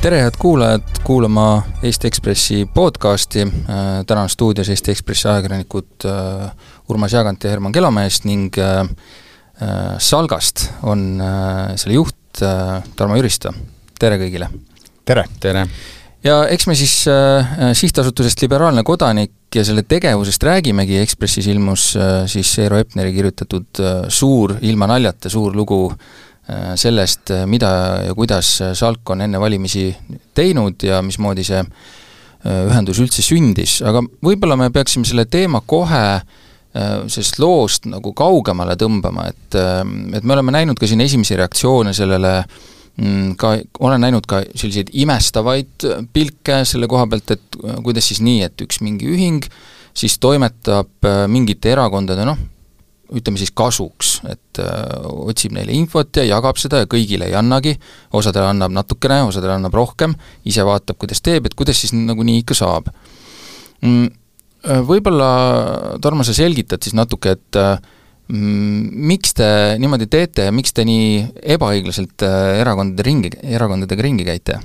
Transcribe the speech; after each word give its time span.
tere, 0.00 0.22
head 0.22 0.36
kuulajad, 0.38 0.82
kuulama 1.04 1.62
Eesti 1.82 2.06
Ekspressi 2.08 2.68
podcasti. 2.74 3.52
täna 4.06 4.22
on 4.22 4.28
stuudios 4.28 4.68
Eesti 4.68 4.90
Ekspressi 4.90 5.28
ajakirjanikud 5.28 6.06
äh, 6.08 6.50
Urmas 6.88 7.12
Jaagant 7.12 7.44
ja 7.44 7.50
Herman 7.50 7.72
Kelomees 7.72 8.24
ning 8.24 8.58
äh, 8.58 8.80
äh, 8.80 9.98
Salgast 9.98 10.70
on 10.82 11.22
selle 11.76 11.94
juht 11.94 12.16
Tarmo 12.96 13.16
Jüristo. 13.16 13.52
tere 13.98 14.16
kõigile! 14.16 14.48
tere! 15.04 15.26
tere! 15.40 15.66
ja 16.24 16.46
eks 16.48 16.66
me 16.66 16.78
siis 16.78 16.94
sihtasutusest 17.82 18.40
Liberaalne 18.42 18.82
Kodanik 18.82 19.52
ja 19.54 19.64
selle 19.64 19.82
tegevusest 19.82 20.42
räägimegi, 20.42 20.96
Ekspressis 21.04 21.46
ilmus 21.52 21.92
siis 22.26 22.56
Eero 22.58 22.80
Epneri 22.80 23.12
kirjutatud 23.12 23.84
suur, 24.08 24.56
ilma 24.62 24.88
naljata 24.94 25.28
suur 25.28 25.56
lugu 25.56 25.82
Äh, 25.90 26.29
sellest, 26.78 27.30
äh, 27.34 27.46
mida 27.46 27.70
ja 28.06 28.14
kuidas 28.16 28.58
Salk 28.74 29.10
on 29.10 29.24
enne 29.26 29.40
valimisi 29.40 29.88
teinud 30.34 30.82
ja 30.86 31.00
mismoodi 31.04 31.44
see 31.46 31.60
äh, 31.60 32.62
ühendus 32.68 33.00
üldse 33.02 33.24
sündis, 33.24 33.80
aga 33.86 34.02
võib-olla 34.24 34.58
me 34.60 34.70
peaksime 34.74 35.08
selle 35.08 35.26
teema 35.30 35.62
kohe 35.66 36.04
sellest 36.70 37.40
loost 37.42 37.88
nagu 37.90 38.12
kaugemale 38.14 38.76
tõmbama, 38.78 39.24
et, 39.26 39.56
et 40.14 40.22
me 40.22 40.36
oleme 40.36 40.52
näinud 40.54 40.78
ka 40.78 40.86
siin 40.86 41.00
esimesi 41.02 41.34
reaktsioone 41.34 41.90
sellele 41.98 42.30
mm, 42.38 43.32
ka, 43.40 43.56
olen 43.82 44.04
näinud 44.06 44.28
ka 44.30 44.44
selliseid 44.54 44.92
imestavaid 45.02 45.88
pilke 46.14 46.60
selle 46.70 46.86
koha 46.86 47.08
pealt, 47.10 47.34
et 47.34 47.58
kuidas 47.82 48.06
siis 48.12 48.22
nii, 48.22 48.44
et 48.46 48.62
üks 48.62 48.78
mingi 48.86 49.10
ühing 49.10 49.50
siis 49.98 50.14
toimetab 50.22 51.10
mingite 51.34 51.74
erakondade 51.74 52.22
noh, 52.30 52.38
ütleme 53.16 53.40
siis 53.40 53.52
kasuks, 53.56 54.20
et 54.30 54.60
öö, 54.62 54.70
äh, 54.70 55.06
otsib 55.32 55.54
neile 55.56 55.74
infot 55.76 56.20
ja 56.20 56.26
jagab 56.28 56.60
seda 56.60 56.84
ja 56.84 56.90
kõigile 56.90 57.30
ei 57.30 57.36
annagi, 57.38 57.76
osadele 58.16 58.52
annab 58.52 58.74
natukene, 58.74 59.22
osadele 59.28 59.56
annab 59.56 59.74
rohkem, 59.74 60.14
ise 60.46 60.66
vaatab, 60.66 60.98
kuidas 61.00 61.22
teeb, 61.24 61.48
et 61.48 61.56
kuidas 61.58 61.80
siis 61.82 61.94
nagunii 61.96 62.42
ikka 62.44 62.58
saab 62.62 62.90
mm,. 63.82 64.16
Äh, 64.60 64.82
võib-olla, 64.84 65.26
Tarmo, 66.04 66.20
sa 66.20 66.34
selgitad 66.36 66.84
siis 66.84 66.92
natuke, 66.92 67.32
et 67.32 67.56
mm, 67.56 68.90
miks 69.08 69.32
te 69.38 69.46
niimoodi 69.80 70.04
teete 70.12 70.44
ja 70.50 70.52
miks 70.52 70.76
te 70.76 70.84
nii 70.84 71.22
ebaõiglaselt 71.56 72.26
äh, 72.26 72.60
erakondade 72.60 73.06
ringi, 73.06 73.32
erakondadega 73.56 74.04
ringi 74.04 74.28
käite? 74.28 74.58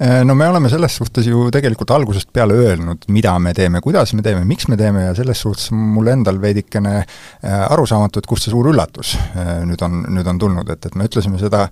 Äh, 0.00 0.24
no 0.24 0.34
me 0.34 0.48
oleme 0.48 0.68
selles 0.68 0.96
suhtes 0.98 1.26
ju 1.28 1.44
tegelikult 1.54 1.92
algusest 1.94 2.32
peale 2.34 2.56
öelnud, 2.58 3.04
mida 3.14 3.36
me 3.38 3.52
teeme, 3.54 3.78
kuidas 3.84 4.10
me 4.18 4.24
teeme, 4.26 4.42
miks 4.48 4.66
me 4.66 4.78
teeme 4.78 5.04
ja 5.04 5.12
selles 5.14 5.42
suhtes 5.44 5.68
mul 5.70 6.10
endal 6.10 6.40
veidikene 6.42 6.94
äh, 6.98 7.60
arusaamatu, 7.68 8.18
et 8.18 8.26
kust 8.26 8.48
see 8.48 8.54
suur 8.54 8.72
üllatus 8.72 9.14
äh, 9.38 9.60
nüüd 9.68 9.84
on, 9.86 10.00
nüüd 10.16 10.30
on 10.30 10.40
tulnud, 10.42 10.72
et, 10.74 10.88
et 10.88 10.98
me 10.98 11.06
ütlesime 11.06 11.38
seda 11.38 11.68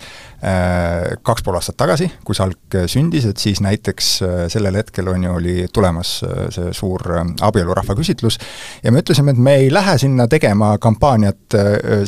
kaks 1.22 1.44
pool 1.44 1.56
aastat 1.58 1.76
tagasi, 1.78 2.08
kui 2.26 2.34
Salk 2.34 2.74
sündis, 2.90 3.26
et 3.28 3.38
siis 3.38 3.60
näiteks 3.62 4.08
sellel 4.50 4.78
hetkel 4.80 5.06
on 5.12 5.26
ju, 5.26 5.34
oli 5.38 5.54
tulemas 5.72 6.14
see 6.54 6.72
suur 6.74 7.04
abielu 7.46 7.76
rahvaküsitlus 7.78 8.38
ja 8.82 8.92
me 8.92 9.02
ütlesime, 9.04 9.34
et 9.34 9.42
me 9.42 9.54
ei 9.60 9.70
lähe 9.72 9.94
sinna 10.02 10.26
tegema 10.30 10.72
kampaaniat 10.82 11.58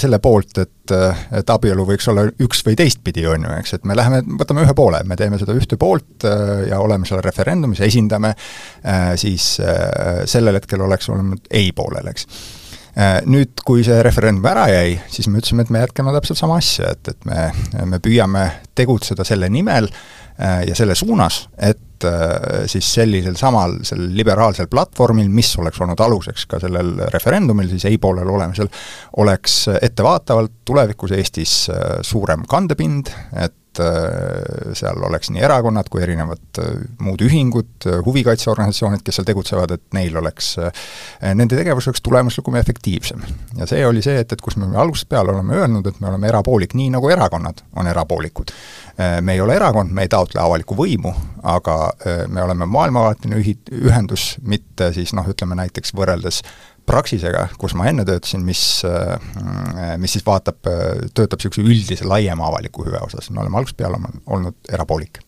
selle 0.01 0.19
poolt, 0.23 0.59
et 0.65 0.73
et 0.93 1.51
abielu 1.51 1.85
võiks 1.89 2.09
olla 2.11 2.27
üks 2.45 2.61
või 2.67 2.77
teistpidi, 2.77 3.25
on 3.29 3.47
ju, 3.47 3.53
eks, 3.57 3.77
et 3.79 3.87
me 3.89 3.97
läheme, 3.97 4.21
võtame 4.41 4.65
ühe 4.67 4.75
poole, 4.77 5.01
me 5.09 5.17
teeme 5.17 5.39
seda 5.41 5.55
ühte 5.57 5.79
poolt, 5.81 6.04
poolt 6.05 6.25
äh, 6.25 6.69
ja 6.69 6.81
oleme 6.81 7.07
seal 7.07 7.23
referendumis, 7.23 7.81
esindame, 7.81 8.35
äh, 8.85 9.17
siis 9.17 9.61
äh, 9.61 10.25
sellel 10.27 10.55
hetkel 10.55 10.81
oleks 10.81 11.09
olnud 11.09 11.49
ei 11.51 11.73
poolel, 11.73 12.13
eks. 12.13 12.27
Nüüd, 13.27 13.59
kui 13.67 13.81
see 13.83 13.97
referendum 14.07 14.45
ära 14.47 14.69
jäi, 14.71 14.93
siis 15.11 15.27
me 15.27 15.41
ütlesime, 15.41 15.65
et 15.65 15.71
me 15.75 15.81
jätkame 15.81 16.13
täpselt 16.15 16.39
sama 16.39 16.61
asja, 16.61 16.93
et, 16.95 17.09
et 17.11 17.25
me, 17.27 17.49
me 17.91 17.99
püüame 17.99 18.45
tegutseda 18.79 19.27
selle 19.27 19.49
nimel 19.51 19.89
ja 20.39 20.77
selle 20.79 20.95
suunas, 20.95 21.41
et 21.59 22.07
siis 22.71 22.93
sellisel 22.95 23.35
samal, 23.35 23.81
sellel 23.83 24.15
liberaalsel 24.15 24.71
platvormil, 24.71 25.27
mis 25.27 25.51
oleks 25.59 25.83
olnud 25.83 26.05
aluseks 26.07 26.47
ka 26.53 26.63
sellel 26.63 26.95
referendumil, 27.11 27.67
siis 27.73 27.89
ei 27.91 27.99
poolel 27.99 28.31
olemisel, 28.31 28.71
oleks 29.25 29.65
ettevaatavalt 29.75 30.61
tulevikus 30.63 31.19
Eestis 31.19 31.57
suurem 32.07 32.47
kandepind, 32.47 33.11
et 33.43 33.59
et 33.75 33.81
äh, 33.83 34.75
seal 34.77 35.03
oleks 35.07 35.31
nii 35.35 35.43
erakonnad 35.45 35.89
kui 35.91 36.03
erinevad 36.05 36.61
äh, 36.63 36.77
muud 37.03 37.23
ühingud, 37.25 37.73
äh, 37.89 37.99
huvikaitseorganisatsioonid, 38.07 39.03
kes 39.05 39.19
seal 39.19 39.27
tegutsevad, 39.29 39.75
et 39.75 39.85
neil 39.97 40.17
oleks, 40.21 40.55
nende 41.25 41.59
tegevus 41.59 41.89
oleks 41.89 42.03
tulemuslikum 42.05 42.55
ja 42.55 42.63
efektiivsem. 42.65 43.23
ja 43.59 43.67
see 43.67 43.85
oli 43.87 44.03
see, 44.05 44.19
et, 44.21 44.33
et 44.33 44.43
kus 44.43 44.57
me 44.61 44.69
algusest 44.77 45.09
peale 45.09 45.33
oleme 45.35 45.59
öelnud, 45.59 45.87
et 45.87 46.01
me 46.01 46.11
oleme 46.13 46.29
erapoolik, 46.31 46.75
nii 46.79 46.93
nagu 46.95 47.11
erakonnad 47.11 47.65
on 47.77 47.91
erapoolikud. 47.91 48.53
Me 48.95 49.35
ei 49.35 49.41
ole 49.43 49.57
erakond, 49.57 49.91
me 49.91 50.05
ei 50.07 50.11
taotle 50.11 50.39
avalikku 50.41 50.77
võimu, 50.79 51.11
aga 51.43 51.75
me 52.31 52.43
oleme 52.45 52.67
maailmavaateline 52.71 53.41
ühi-, 53.41 53.57
ühendus, 53.75 54.37
mitte 54.47 54.93
siis 54.95 55.11
noh, 55.19 55.27
ütleme 55.27 55.59
näiteks 55.59 55.91
võrreldes 55.99 56.45
Praxisega, 56.85 57.47
kus 57.57 57.73
ma 57.79 57.87
enne 57.89 58.05
töötasin, 58.05 58.43
mis, 58.45 58.63
äh, 58.85 59.95
mis 60.01 60.13
siis 60.17 60.25
vaatab, 60.27 60.59
äh, 60.69 61.07
töötab 61.17 61.41
niisuguse 61.41 61.65
üldise 61.65 62.09
laiema 62.09 62.51
avaliku 62.51 62.85
hüve 62.85 63.01
osas, 63.07 63.31
me 63.33 63.41
oleme 63.41 63.57
algusest 63.61 63.79
peale 63.79 64.01
olnud 64.27 64.69
erapoolik. 64.69 65.23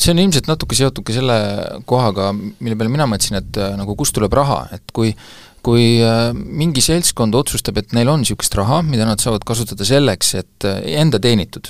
see 0.00 0.14
on 0.14 0.22
ilmselt 0.22 0.46
natuke 0.48 0.72
seotud 0.78 1.04
ka 1.04 1.12
selle 1.12 1.36
kohaga, 1.84 2.30
mille 2.32 2.78
peale 2.80 2.88
mina 2.88 3.04
mõtlesin, 3.10 3.42
et 3.42 3.60
äh, 3.60 3.76
nagu 3.76 3.92
kust 3.98 4.16
tuleb 4.16 4.32
raha, 4.32 4.66
et 4.72 4.96
kui 4.96 5.12
kui 5.60 5.98
mingi 6.32 6.80
seltskond 6.80 7.34
otsustab, 7.36 7.76
et 7.76 7.90
neil 7.92 8.08
on 8.08 8.22
niisugust 8.22 8.54
raha, 8.56 8.78
mida 8.80 9.04
nad 9.04 9.20
saavad 9.20 9.42
kasutada 9.44 9.84
selleks, 9.84 10.30
et 10.38 10.64
enda 10.96 11.20
teenitud, 11.20 11.68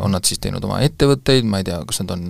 on 0.00 0.16
nad 0.16 0.24
siis 0.24 0.40
teinud 0.40 0.64
oma 0.64 0.78
ettevõtteid, 0.86 1.44
ma 1.44 1.60
ei 1.60 1.66
tea, 1.68 1.82
kas 1.84 2.00
nad 2.00 2.14
on 2.14 2.22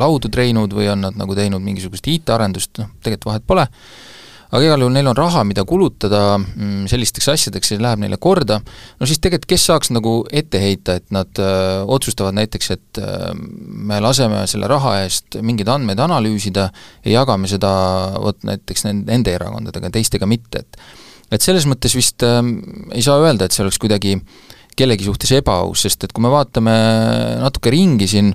laudu 0.00 0.32
treeninud 0.32 0.72
või 0.72 0.88
on 0.88 1.04
nad 1.04 1.20
nagu 1.20 1.36
teinud 1.36 1.60
mingisugust 1.60 2.08
IT-arendust, 2.08 2.72
noh, 2.80 2.88
tegelikult 3.04 3.34
vahet 3.34 3.44
pole, 3.52 3.66
aga 4.56 4.64
igal 4.70 4.84
juhul 4.86 4.94
neil 4.94 5.10
on 5.10 5.18
raha, 5.18 5.42
mida 5.44 5.64
kulutada 5.68 6.20
mm, 6.38 6.86
sellisteks 6.88 7.28
asjadeks 7.34 7.74
ja 7.74 7.78
läheb 7.82 8.00
neile 8.02 8.16
korda, 8.22 8.58
no 8.62 9.08
siis 9.08 9.20
tegelikult 9.20 9.50
kes 9.52 9.66
saaks 9.68 9.92
nagu 9.92 10.14
ette 10.32 10.60
heita, 10.62 10.96
et 10.96 11.12
nad 11.14 11.40
öö, 11.40 11.50
äh, 11.82 11.82
otsustavad 11.96 12.36
näiteks, 12.38 12.70
et 12.72 13.00
öö, 13.02 13.10
äh, 13.30 13.34
me 13.90 14.00
laseme 14.00 14.44
selle 14.48 14.70
raha 14.70 14.96
eest 15.02 15.38
mingeid 15.44 15.68
andmeid 15.72 16.00
analüüsida 16.00 16.70
ja 17.04 17.18
jagame 17.18 17.50
seda 17.52 17.70
vot 18.22 18.40
näiteks 18.48 18.86
nende, 18.88 19.34
erakondadega, 19.36 19.92
teistega 19.98 20.28
mitte, 20.30 20.64
et 20.64 20.80
et 21.34 21.42
selles 21.42 21.64
mõttes 21.66 21.92
vist 21.98 22.22
äh, 22.24 22.40
ei 22.94 23.04
saa 23.04 23.20
öelda, 23.20 23.46
et 23.46 23.56
see 23.56 23.64
oleks 23.66 23.80
kuidagi 23.82 24.16
kellegi 24.76 25.08
suhtes 25.08 25.32
ebaaus, 25.36 25.84
sest 25.84 26.04
et 26.04 26.12
kui 26.16 26.24
me 26.24 26.32
vaatame 26.32 26.72
natuke 27.42 27.72
ringi 27.72 28.08
siin 28.08 28.32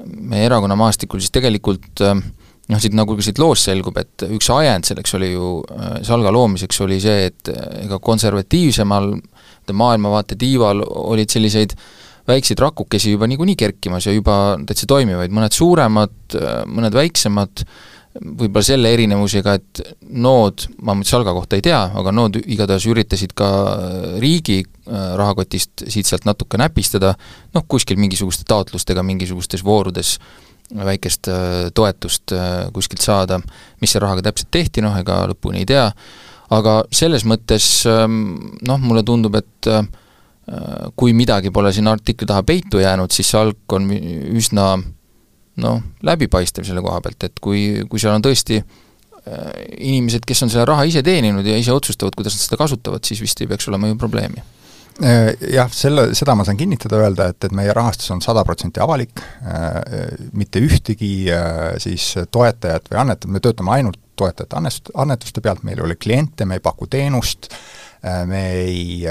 meie 0.00 0.46
erakonna 0.48 0.78
maastikul, 0.78 1.22
siis 1.22 1.34
tegelikult 1.34 2.02
äh, 2.06 2.18
noh, 2.70 2.80
siit 2.80 2.96
nagu 2.96 3.16
siit 3.22 3.40
loost 3.40 3.68
selgub, 3.68 3.98
et 4.00 4.26
üks 4.30 4.50
ajend 4.54 4.88
selleks 4.88 5.16
oli 5.18 5.32
ju, 5.32 5.52
äh, 5.74 5.98
Salga 6.06 6.32
loomiseks 6.34 6.82
oli 6.86 7.00
see, 7.02 7.30
et 7.30 7.50
äh, 7.52 7.84
ega 7.86 8.00
konservatiivsemal 8.02 9.14
maailmavaate 9.70 10.34
tiival 10.34 10.80
olid 10.82 11.30
selliseid 11.30 11.76
väikseid 12.26 12.58
rakukesi 12.58 13.12
juba 13.12 13.28
niikuinii 13.30 13.54
kerkimas 13.58 14.08
ja 14.08 14.14
juba 14.14 14.56
täitsa 14.66 14.88
toimivaid, 14.90 15.30
mõned 15.34 15.54
suuremad, 15.54 16.16
äh, 16.34 16.60
mõned 16.66 16.96
väiksemad, 16.96 17.64
võib-olla 18.18 18.66
selle 18.66 18.90
erinevusega, 18.90 19.52
et 19.54 19.80
nood, 20.18 20.64
ma 20.82 20.96
nüüd 20.98 21.06
Salga 21.06 21.30
kohta 21.36 21.58
ei 21.58 21.62
tea, 21.62 21.78
aga 21.94 22.10
nood 22.10 22.40
igatahes 22.42 22.88
üritasid 22.90 23.36
ka 23.38 23.50
riigi 24.18 24.64
rahakotist 24.90 25.84
siit-sealt 25.86 26.26
natuke 26.26 26.58
näpistada, 26.58 27.12
noh, 27.54 27.66
kuskil 27.70 28.00
mingisuguste 28.02 28.42
taotlustega 28.50 29.04
mingisugustes 29.06 29.62
voorudes 29.62 30.16
väikest 30.76 31.28
äh, 31.28 31.70
toetust 31.74 32.32
äh, 32.32 32.68
kuskilt 32.74 33.02
saada, 33.02 33.40
mis 33.80 33.92
selle 33.92 34.06
rahaga 34.06 34.28
täpselt 34.28 34.50
tehti, 34.54 34.84
noh 34.84 34.96
ega 35.00 35.22
lõpuni 35.30 35.64
ei 35.64 35.68
tea, 35.68 35.86
aga 36.54 36.80
selles 36.94 37.26
mõttes 37.28 37.66
ähm, 37.90 38.20
noh, 38.66 38.78
mulle 38.82 39.02
tundub, 39.06 39.38
et 39.40 39.70
äh, 39.70 39.82
kui 40.98 41.14
midagi 41.14 41.52
pole 41.54 41.72
sinna 41.74 41.94
artikli 41.94 42.26
taha 42.26 42.42
peitu 42.46 42.82
jäänud, 42.82 43.12
siis 43.14 43.30
see 43.30 43.40
alg 43.40 43.76
on 43.76 43.90
üsna 43.90 44.72
noh, 45.60 45.82
läbipaistev 46.06 46.66
selle 46.66 46.82
koha 46.82 47.02
pealt, 47.04 47.28
et 47.28 47.42
kui, 47.42 47.84
kui 47.90 48.02
seal 48.02 48.16
on 48.16 48.24
tõesti 48.24 48.62
inimesed, 49.20 50.24
kes 50.26 50.40
on 50.42 50.50
selle 50.50 50.64
raha 50.66 50.86
ise 50.88 51.02
teeninud 51.04 51.44
ja 51.46 51.58
ise 51.60 51.74
otsustavad, 51.76 52.14
kuidas 52.16 52.34
nad 52.34 52.40
seda 52.40 52.56
kasutavad, 52.58 53.04
siis 53.04 53.20
vist 53.20 53.42
ei 53.44 53.50
peaks 53.50 53.68
olema 53.68 53.90
ju 53.90 53.98
probleemi 54.00 54.40
jah, 55.00 55.70
selle, 55.72 56.10
seda 56.18 56.34
ma 56.36 56.44
saan 56.46 56.58
kinnitada, 56.60 57.00
öelda, 57.00 57.30
et, 57.32 57.44
et 57.46 57.54
meie 57.56 57.72
rahastus 57.76 58.10
on 58.14 58.22
sada 58.24 58.42
protsenti 58.46 58.82
avalik, 58.82 59.22
äh, 59.44 59.76
mitte 60.36 60.62
ühtegi 60.64 61.12
äh, 61.32 61.76
siis 61.82 62.12
toetajat 62.30 62.90
või 62.90 63.02
annetajat, 63.04 63.32
me 63.32 63.42
töötame 63.44 63.76
ainult 63.76 64.00
toetajate 64.20 64.58
annest-, 64.58 64.90
annetuste 64.94 65.42
pealt, 65.44 65.62
meil 65.64 65.80
ei 65.80 65.86
ole 65.88 65.96
kliente, 66.00 66.44
me 66.48 66.58
ei 66.58 66.64
paku 66.64 66.90
teenust, 66.90 67.52
me 68.00 68.38
ei 68.56 69.02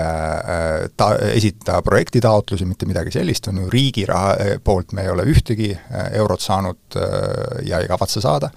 ta-, 0.97 1.11
esita 1.29 1.75
projektitaotlusi, 1.85 2.65
mitte 2.65 2.87
midagi 2.89 3.13
sellist, 3.13 3.45
on 3.51 3.59
ju 3.61 3.67
riigi 3.69 4.05
raha 4.09 4.55
poolt 4.65 4.95
me 4.97 5.05
ei 5.05 5.11
ole 5.13 5.27
ühtegi 5.29 5.69
eurot 6.17 6.41
saanud 6.41 6.97
ja 7.69 7.83
ei 7.83 7.89
kavatse 7.89 8.21
saada. 8.25 8.49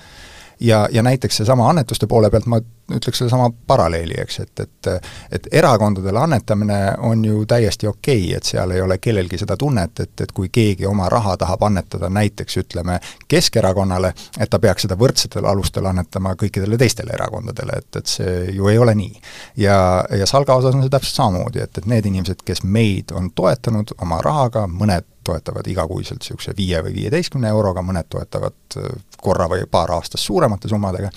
Ja, 0.63 0.87
ja 0.93 1.03
näiteks 1.03 1.37
seesama 1.37 1.69
annetuste 1.69 2.07
poole 2.09 2.31
pealt 2.31 2.49
ma 2.49 2.63
ütleks 2.91 3.19
sedasama 3.19 3.51
paralleeli, 3.67 4.15
eks, 4.19 4.39
et, 4.41 4.61
et 4.61 4.91
et 5.33 5.47
erakondadele 5.53 6.19
annetamine 6.19 6.79
on 6.99 7.25
ju 7.25 7.45
täiesti 7.47 7.87
okei 7.87 8.25
okay,, 8.25 8.37
et 8.37 8.45
seal 8.45 8.71
ei 8.71 8.81
ole 8.83 8.99
kellelgi 8.99 9.39
seda 9.39 9.57
tunnet, 9.57 10.01
et, 10.01 10.21
et 10.21 10.33
kui 10.33 10.49
keegi 10.53 10.87
oma 10.87 11.09
raha 11.09 11.37
tahab 11.37 11.63
annetada 11.63 12.11
näiteks 12.11 12.57
ütleme, 12.65 12.99
Keskerakonnale, 13.29 14.13
et 14.41 14.51
ta 14.51 14.59
peaks 14.59 14.87
seda 14.87 14.99
võrdsetel 14.99 15.47
alustel 15.49 15.87
annetama 15.87 16.35
kõikidele 16.39 16.79
teistele 16.79 17.15
erakondadele, 17.15 17.79
et, 17.79 18.01
et 18.03 18.11
see 18.11 18.35
ju 18.57 18.69
ei 18.69 18.79
ole 18.79 18.95
nii. 18.99 19.23
ja, 19.57 19.79
ja 20.19 20.27
Salga 20.27 20.59
osas 20.59 20.75
on 20.75 20.83
see 20.83 20.93
täpselt 20.93 21.23
samamoodi, 21.23 21.63
et, 21.63 21.79
et 21.79 21.87
need 21.87 22.11
inimesed, 22.11 22.43
kes 22.45 22.65
meid 22.65 23.15
on 23.15 23.31
toetanud 23.35 23.95
oma 24.03 24.21
rahaga, 24.25 24.67
mõned 24.67 25.09
toetavad 25.25 25.67
igakuiselt 25.71 26.23
niisuguse 26.23 26.55
viie 26.59 26.83
või 26.83 26.97
viieteistkümne 26.97 27.49
euroga, 27.49 27.83
mõned 27.87 28.09
toetavad 28.11 28.79
korra 29.23 29.47
või 29.49 29.67
paar 29.71 29.95
aastas 29.95 30.25
suuremate 30.27 30.69
summadega, 30.69 31.13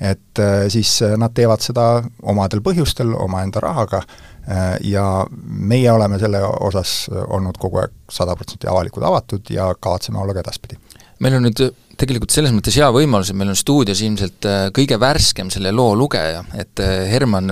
et 0.00 0.38
äh, 0.38 0.68
siis 0.68 1.00
äh, 1.02 1.16
nad 1.18 1.34
teevad 1.34 1.62
seda 1.64 1.88
omadel 2.22 2.62
põhjustel, 2.64 3.10
omaenda 3.18 3.62
rahaga 3.62 4.02
äh, 4.02 4.76
ja 4.86 5.26
meie 5.42 5.90
oleme 5.92 6.20
selle 6.22 6.42
osas 6.46 7.08
olnud 7.10 7.58
kogu 7.58 7.82
aeg 7.82 7.94
sada 8.10 8.36
protsenti 8.38 8.70
avalikud, 8.70 9.02
avatud 9.02 9.50
ja 9.50 9.72
kavatseme 9.74 10.20
olla 10.22 10.36
ka 10.36 10.44
edaspidi. 10.46 10.78
meil 11.18 11.34
on 11.34 11.48
nüüd 11.48 11.64
tegelikult 11.98 12.30
selles 12.30 12.52
mõttes 12.54 12.76
hea 12.78 12.86
võimalus, 12.94 13.32
et 13.32 13.38
meil 13.40 13.50
on 13.50 13.58
stuudios 13.58 14.00
ilmselt 14.06 14.46
kõige 14.74 15.00
värskem 15.02 15.50
selle 15.50 15.72
loo 15.74 15.96
lugeja, 15.98 16.44
et 16.54 16.78
Herman, 16.78 17.50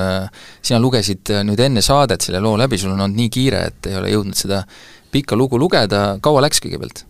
sina 0.62 0.78
lugesid 0.78 1.32
nüüd 1.48 1.58
enne 1.64 1.82
saadet 1.82 2.22
selle 2.22 2.38
loo 2.44 2.54
läbi, 2.60 2.78
sul 2.78 2.94
on 2.94 3.02
olnud 3.08 3.18
nii 3.18 3.32
kiire, 3.34 3.64
et 3.72 3.90
ei 3.90 3.98
ole 3.98 4.12
jõudnud 4.14 4.38
seda 4.38 4.62
pikka 5.10 5.34
lugu 5.34 5.58
lugeda, 5.58 6.20
kaua 6.22 6.46
läks 6.46 6.62
kõigepealt? 6.62 7.02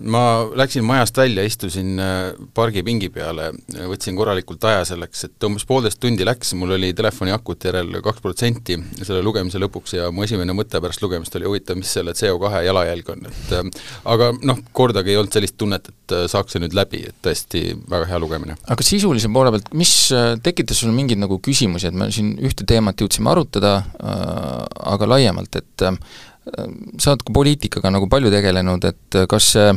Ma 0.00 0.22
läksin 0.56 0.84
majast 0.84 1.16
välja, 1.16 1.44
istusin 1.46 1.98
äh, 2.02 2.32
pargipingi 2.54 3.08
peale, 3.14 3.50
võtsin 3.90 4.16
korralikult 4.18 4.64
aja 4.66 4.82
selleks, 4.88 5.24
et 5.28 5.46
umbes 5.46 5.66
poolteist 5.68 6.00
tundi 6.02 6.26
läks, 6.26 6.54
mul 6.58 6.74
oli 6.76 6.90
telefoni 6.96 7.34
akut 7.34 7.68
järel 7.68 7.92
kaks 8.02 8.22
protsenti 8.24 8.78
selle 9.02 9.22
lugemise 9.22 9.60
lõpuks 9.62 9.94
ja 9.98 10.10
mu 10.14 10.26
esimene 10.26 10.56
mõte 10.56 10.80
pärast 10.82 11.02
lugemist 11.04 11.36
oli 11.38 11.46
huvitav, 11.48 11.78
mis 11.78 11.92
selle 11.94 12.16
CO2 12.18 12.64
jalajälg 12.66 13.12
on, 13.14 13.24
et 13.30 13.54
äh, 13.60 13.86
aga 14.16 14.32
noh, 14.42 14.60
kordagi 14.74 15.14
ei 15.14 15.20
olnud 15.20 15.38
sellist 15.38 15.58
tunnet, 15.60 15.92
et 15.92 16.16
äh, 16.16 16.26
saaks 16.30 16.56
see 16.56 16.64
nüüd 16.64 16.74
läbi, 16.74 17.04
et 17.12 17.18
tõesti 17.24 17.64
väga 17.90 18.10
hea 18.10 18.22
lugemine. 18.22 18.58
aga 18.66 18.86
sisulise 18.86 19.30
poole 19.32 19.54
pealt, 19.54 19.70
mis 19.78 19.94
tekitas 20.42 20.82
sul 20.82 20.94
mingeid 20.96 21.22
nagu 21.22 21.38
küsimusi, 21.44 21.90
et 21.90 21.98
me 21.98 22.10
siin 22.14 22.34
ühte 22.42 22.66
teemat 22.66 22.98
jõudsime 22.98 23.30
arutada 23.30 23.76
äh,, 23.78 24.62
aga 24.94 25.08
laiemalt, 25.14 25.62
et 25.62 25.86
äh, 25.86 25.98
sa 26.44 27.12
oled 27.14 27.22
ka 27.24 27.34
poliitikaga 27.34 27.92
nagu 27.94 28.08
palju 28.10 28.32
tegelenud, 28.32 28.84
et 28.84 29.20
kas 29.30 29.52
see 29.56 29.70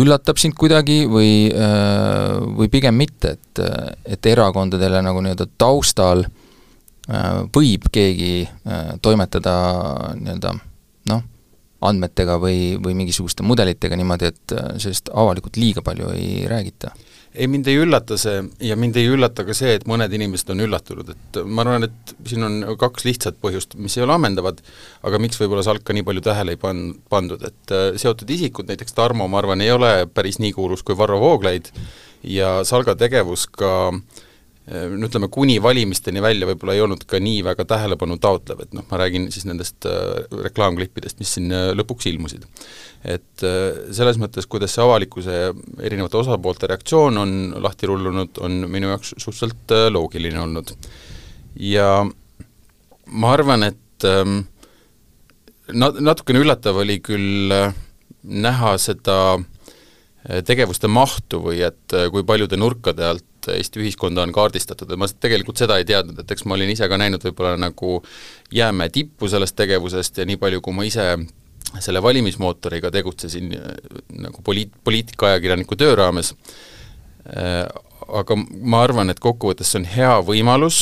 üllatab 0.00 0.38
sind 0.38 0.54
kuidagi 0.54 1.02
või, 1.10 1.50
või 2.54 2.68
pigem 2.70 2.94
mitte, 2.94 3.34
et, 3.34 3.62
et 4.06 4.28
erakondadele 4.30 5.02
nagu 5.02 5.22
nii-öelda 5.24 5.48
taustal 5.58 6.22
võib 7.50 7.88
keegi 7.90 8.44
toimetada 9.02 9.54
nii-öelda 10.14 10.52
noh, 11.10 11.24
andmetega 11.82 12.38
või, 12.38 12.76
või 12.78 12.94
mingisuguste 13.02 13.42
mudelitega 13.42 13.98
niimoodi, 13.98 14.30
et 14.30 14.54
sellest 14.78 15.10
avalikult 15.10 15.58
liiga 15.58 15.82
palju 15.82 16.12
ei 16.14 16.44
räägita 16.46 16.94
ei, 17.34 17.46
mind 17.50 17.68
ei 17.70 17.78
üllata 17.80 18.18
see 18.20 18.42
ja 18.66 18.76
mind 18.78 18.96
ei 19.00 19.10
üllata 19.10 19.44
ka 19.46 19.54
see, 19.56 19.74
et 19.78 19.86
mõned 19.90 20.12
inimesed 20.16 20.52
on 20.54 20.64
üllatunud, 20.66 21.12
et 21.14 21.40
ma 21.46 21.64
arvan, 21.64 21.86
et 21.88 22.14
siin 22.26 22.46
on 22.46 22.58
kaks 22.80 23.06
lihtsat 23.06 23.38
põhjust, 23.42 23.76
mis 23.80 23.96
ei 23.98 24.06
ole 24.06 24.16
ammendavad, 24.16 24.62
aga 25.06 25.20
miks 25.22 25.40
võib-olla 25.40 25.64
Salka 25.66 25.96
nii 25.96 26.06
palju 26.06 26.24
tähele 26.26 26.56
ei 26.56 26.60
pan-, 26.60 26.88
pandud, 27.12 27.44
et 27.46 27.76
äh, 27.76 27.92
seotud 28.00 28.30
isikud, 28.30 28.70
näiteks 28.70 28.96
Tarmo, 28.96 29.28
ma 29.30 29.42
arvan, 29.42 29.62
ei 29.64 29.70
ole 29.74 29.92
päris 30.14 30.40
nii 30.42 30.54
kuulus 30.56 30.82
kui 30.86 30.98
Varro 30.98 31.20
Vooglaid 31.22 31.70
ja 32.26 32.60
Salga 32.68 32.96
tegevus 32.98 33.46
ka 33.50 33.72
äh, 33.92 34.28
no 34.70 35.08
ütleme, 35.08 35.26
kuni 35.32 35.56
valimisteni 35.62 36.22
välja 36.22 36.46
võib-olla 36.46 36.76
ei 36.76 36.82
olnud 36.84 37.02
ka 37.10 37.18
nii 37.22 37.40
väga 37.42 37.64
tähelepanu 37.72 38.18
taotlev, 38.22 38.62
et 38.62 38.74
noh, 38.76 38.84
ma 38.90 39.00
räägin 39.00 39.26
siis 39.34 39.46
nendest 39.48 39.86
äh, 39.90 40.22
reklaamklippidest, 40.46 41.18
mis 41.22 41.32
siin 41.36 41.50
äh, 41.54 41.70
lõpuks 41.74 42.06
ilmusid. 42.10 42.46
et 43.00 43.42
selles 43.96 44.18
mõttes, 44.20 44.44
kuidas 44.44 44.74
see 44.76 44.82
avalikkuse 44.84 45.36
erinevate 45.80 46.18
osapoolte 46.20 46.68
reaktsioon 46.68 47.16
on 47.16 47.30
lahti 47.64 47.88
rullunud, 47.88 48.36
on 48.44 48.58
minu 48.68 48.90
jaoks 48.92 49.14
suhteliselt 49.16 49.72
loogiline 49.90 50.40
olnud. 50.42 50.74
ja 51.56 52.04
ma 53.06 53.32
arvan, 53.32 53.64
et 53.70 54.06
ähm, 54.06 54.42
nat-, 55.72 56.02
natukene 56.04 56.44
üllatav 56.44 56.82
oli 56.84 57.00
küll 57.00 57.56
näha 58.20 58.76
seda 58.78 59.16
tegevuste 60.44 60.90
mahtu 60.92 61.40
või 61.40 61.62
et 61.64 61.96
kui 62.12 62.22
paljude 62.28 62.58
nurkade 62.60 63.06
alt 63.08 63.24
Eesti 63.48 63.80
ühiskonda 63.80 64.24
on 64.26 64.32
kaardistatud, 64.34 64.90
et 64.90 65.00
ma 65.00 65.08
tegelikult 65.08 65.60
seda 65.60 65.78
ei 65.80 65.86
teadnud, 65.88 66.18
et 66.20 66.32
eks 66.34 66.44
ma 66.44 66.56
olin 66.58 66.70
ise 66.72 66.88
ka 66.88 66.98
näinud 67.00 67.24
võib-olla 67.24 67.56
nagu 67.60 68.00
jäämäe 68.54 68.92
tippu 68.92 69.28
sellest 69.30 69.56
tegevusest 69.56 70.20
ja 70.20 70.26
nii 70.28 70.40
palju, 70.40 70.60
kui 70.64 70.76
ma 70.76 70.84
ise 70.88 71.06
selle 71.78 72.02
valimismootoriga 72.02 72.90
tegutsesin 72.90 73.54
äh, 73.54 73.70
nagu 74.26 74.42
poliit-, 74.46 74.74
poliitikaajakirjaniku 74.84 75.76
töö 75.76 75.94
raames, 75.98 76.34
äh, 77.36 77.64
aga 78.08 78.36
ma 78.36 78.82
arvan, 78.82 79.12
et 79.12 79.22
kokkuvõttes 79.22 79.70
see 79.70 79.82
on 79.82 79.88
hea 79.92 80.16
võimalus 80.26 80.80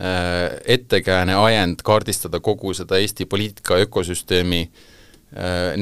äh, 0.00 0.56
ettekääne 0.78 1.36
ajend 1.36 1.84
kaardistada 1.84 2.40
kogu 2.40 2.74
seda 2.74 2.98
Eesti 3.02 3.26
poliitika 3.26 3.80
ökosüsteemi 3.84 4.66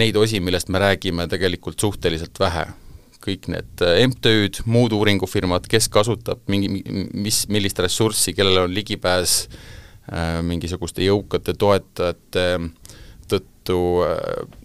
neid 0.00 0.16
osi, 0.16 0.38
millest 0.40 0.70
me 0.72 0.80
räägime 0.80 1.26
tegelikult 1.28 1.82
suhteliselt 1.82 2.38
vähe 2.40 2.62
kõik 3.22 3.48
need 3.52 3.84
äh, 3.84 4.02
MTÜ-d, 4.08 4.64
muud 4.70 4.94
uuringufirmad, 4.96 5.68
kes 5.70 5.88
kasutab 5.92 6.42
mingi, 6.52 6.82
mis, 7.14 7.44
millist 7.52 7.80
ressurssi, 7.82 8.34
kellel 8.36 8.64
on 8.64 8.74
ligipääs 8.74 9.36
äh, 9.46 10.40
mingisuguste 10.46 11.04
jõukate 11.06 11.56
toetajate 11.58 12.48
tõttu 13.30 13.78
äh, 14.08 14.18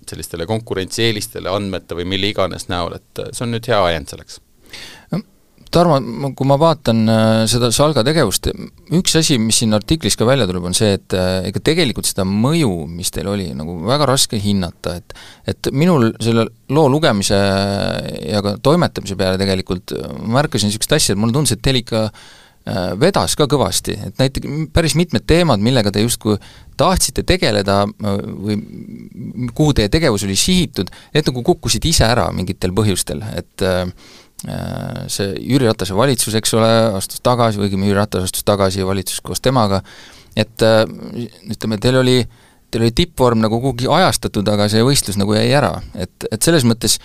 sellistele 0.09 0.48
konkurentsieelistele 0.50 1.51
andmete 1.51 1.98
või 1.98 2.09
mille 2.15 2.33
iganes 2.33 2.69
näol, 2.71 2.98
et 3.00 3.25
see 3.31 3.45
on 3.45 3.56
nüüd 3.56 3.69
hea 3.69 3.83
ajend 3.92 4.13
selleks 4.13 4.42
Tarmo, 5.74 5.98
kui 6.38 6.48
ma 6.48 6.56
vaatan 6.60 7.04
äh, 7.12 7.42
seda 7.50 7.69
Salga 7.75 8.04
tegevust, 8.06 8.50
üks 8.96 9.18
asi, 9.19 9.38
mis 9.42 9.60
siin 9.62 9.75
artiklis 9.75 10.16
ka 10.19 10.28
välja 10.28 10.48
tuleb, 10.48 10.68
on 10.69 10.75
see, 10.78 10.94
et 10.96 11.16
äh, 11.18 11.50
ega 11.50 11.62
tegelikult 11.72 12.08
seda 12.08 12.25
mõju, 12.28 12.72
mis 12.92 13.12
teil 13.14 13.30
oli, 13.31 13.50
nagu 13.58 13.78
väga 13.88 14.08
raske 14.10 14.40
hinnata, 14.42 14.98
et 15.02 15.16
et 15.48 15.69
minul 15.72 16.12
selle 16.24 16.48
loo 16.74 16.88
lugemise 16.92 17.38
ja 17.38 18.42
ka 18.44 18.58
toimetamise 18.64 19.16
peale 19.19 19.40
tegelikult 19.40 19.96
ma 20.24 20.42
märkasin 20.42 20.72
niisugust 20.72 20.98
asja, 20.98 21.16
et 21.16 21.22
mulle 21.22 21.36
tundus, 21.36 21.56
et 21.56 21.64
teil 21.64 21.80
ikka 21.81 22.04
äh, 22.08 22.92
vedas 23.00 23.36
ka 23.40 23.48
kõvasti, 23.52 23.98
et 24.10 24.22
näiteks 24.22 24.70
päris 24.75 24.96
mitmed 25.00 25.25
teemad, 25.28 25.63
millega 25.63 25.91
te 25.91 26.03
justkui 26.03 26.38
tahtsite 26.77 27.24
tegeleda 27.25 27.82
või 27.88 28.60
kuhu 29.58 29.74
teie 29.74 29.89
tegevus 29.89 30.27
oli 30.27 30.38
sihitud, 30.38 30.94
need 31.15 31.32
nagu 31.32 31.44
kukkusid 31.48 31.88
ise 31.89 32.06
ära 32.06 32.27
mingitel 32.36 32.75
põhjustel, 32.77 33.24
et 33.39 33.65
äh, 33.65 33.88
Äh, 33.88 34.26
see 34.44 35.32
Jüri 35.41 35.65
Ratase 35.65 35.96
valitsus, 35.98 36.36
eks 36.38 36.53
ole, 36.58 36.70
astus 36.98 37.22
tagasi, 37.25 37.62
õigemini 37.62 37.89
Jüri 37.89 37.98
Ratas 37.98 38.27
astus 38.27 38.46
tagasi 38.46 38.84
ja 38.84 38.89
valitsus 38.89 39.22
koos 39.25 39.41
temaga, 39.41 39.82
et 40.38 40.65
äh, 40.65 40.84
ütleme, 41.50 41.79
teil 41.82 41.98
oli, 42.03 42.17
teil 42.72 42.86
oli 42.86 42.94
tippvorm 42.96 43.41
nagu 43.41 43.62
kuhugi 43.63 43.89
ajastatud, 43.89 44.48
aga 44.53 44.70
see 44.72 44.86
võistlus 44.86 45.17
nagu 45.17 45.34
jäi 45.38 45.50
ära, 45.58 45.74
et, 45.98 46.29
et 46.29 46.41
selles 46.46 46.67
mõttes 46.70 47.00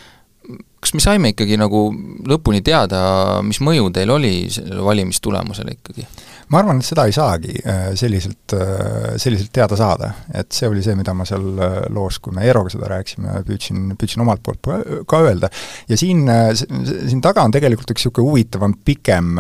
kas 0.83 0.95
me 0.97 1.03
saime 1.05 1.31
ikkagi 1.31 1.57
nagu 1.61 1.85
lõpuni 2.29 2.63
teada, 2.67 3.03
mis 3.47 3.61
mõju 3.63 3.93
teil 3.95 4.11
oli 4.11 4.35
sellele 4.51 4.83
valimistulemusele 4.83 5.79
ikkagi? 5.79 6.07
ma 6.53 6.61
arvan, 6.61 6.81
et 6.83 6.87
seda 6.87 7.07
ei 7.09 7.15
saagi 7.17 7.55
äh, 7.65 7.85
selliselt, 7.99 8.53
äh, 8.57 9.15
selliselt 9.21 9.53
teada 9.55 9.77
saada. 9.79 10.11
et 10.35 10.53
see 10.53 10.69
oli 10.69 10.83
see, 10.85 10.95
mida 10.99 11.15
ma 11.17 11.25
seal 11.29 11.47
äh, 11.57 11.77
loos, 11.93 12.19
kui 12.23 12.35
me 12.37 12.45
Eeroga 12.45 12.73
seda 12.73 12.91
rääkisime, 12.93 13.39
püüdsin, 13.49 13.95
püüdsin 13.99 14.25
omalt 14.25 14.43
poolt 14.45 14.69
ka 15.09 15.21
öelda. 15.25 15.49
ja 15.89 15.97
siin, 15.97 16.27
siin 16.59 17.23
taga 17.25 17.45
on 17.47 17.55
tegelikult 17.55 17.95
üks 17.95 18.03
niisugune 18.03 18.29
huvitavam, 18.29 18.75
pikem, 18.85 19.37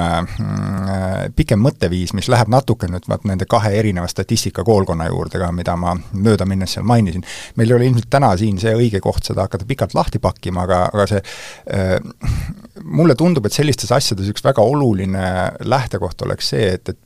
pikem 1.36 1.60
mõtteviis, 1.60 2.14
mis 2.16 2.28
läheb 2.32 2.50
natuke 2.52 2.88
nüüd 2.90 3.08
vaat 3.10 3.26
nende 3.28 3.48
kahe 3.50 3.74
erineva 3.76 4.08
statistikakoolkonna 4.08 5.10
juurde 5.10 5.40
ka, 5.42 5.50
mida 5.52 5.74
ma 5.76 5.96
möödaminnes 6.12 6.78
seal 6.78 6.86
mainisin. 6.88 7.26
meil 7.56 7.70
ei 7.70 7.76
ole 7.76 7.90
ilmselt 7.90 8.08
täna 8.12 8.32
siin 8.40 8.60
see 8.62 8.72
õige 8.78 9.02
koht 9.04 9.26
seda 9.28 9.48
hakata 9.48 9.68
pikalt 9.68 9.96
lahti 9.98 10.22
pakkima, 10.22 10.64
aga, 10.64 10.84
aga 10.94 11.08
see 11.10 11.22
mulle 12.82 13.14
tundub, 13.14 13.46
et 13.46 13.54
sellistes 13.54 13.92
asjades 13.94 14.28
üks 14.32 14.42
väga 14.44 14.64
oluline 14.66 15.26
lähtekoht 15.68 16.24
oleks 16.26 16.48
see, 16.52 16.72
et, 16.76 16.88
et 16.88 16.98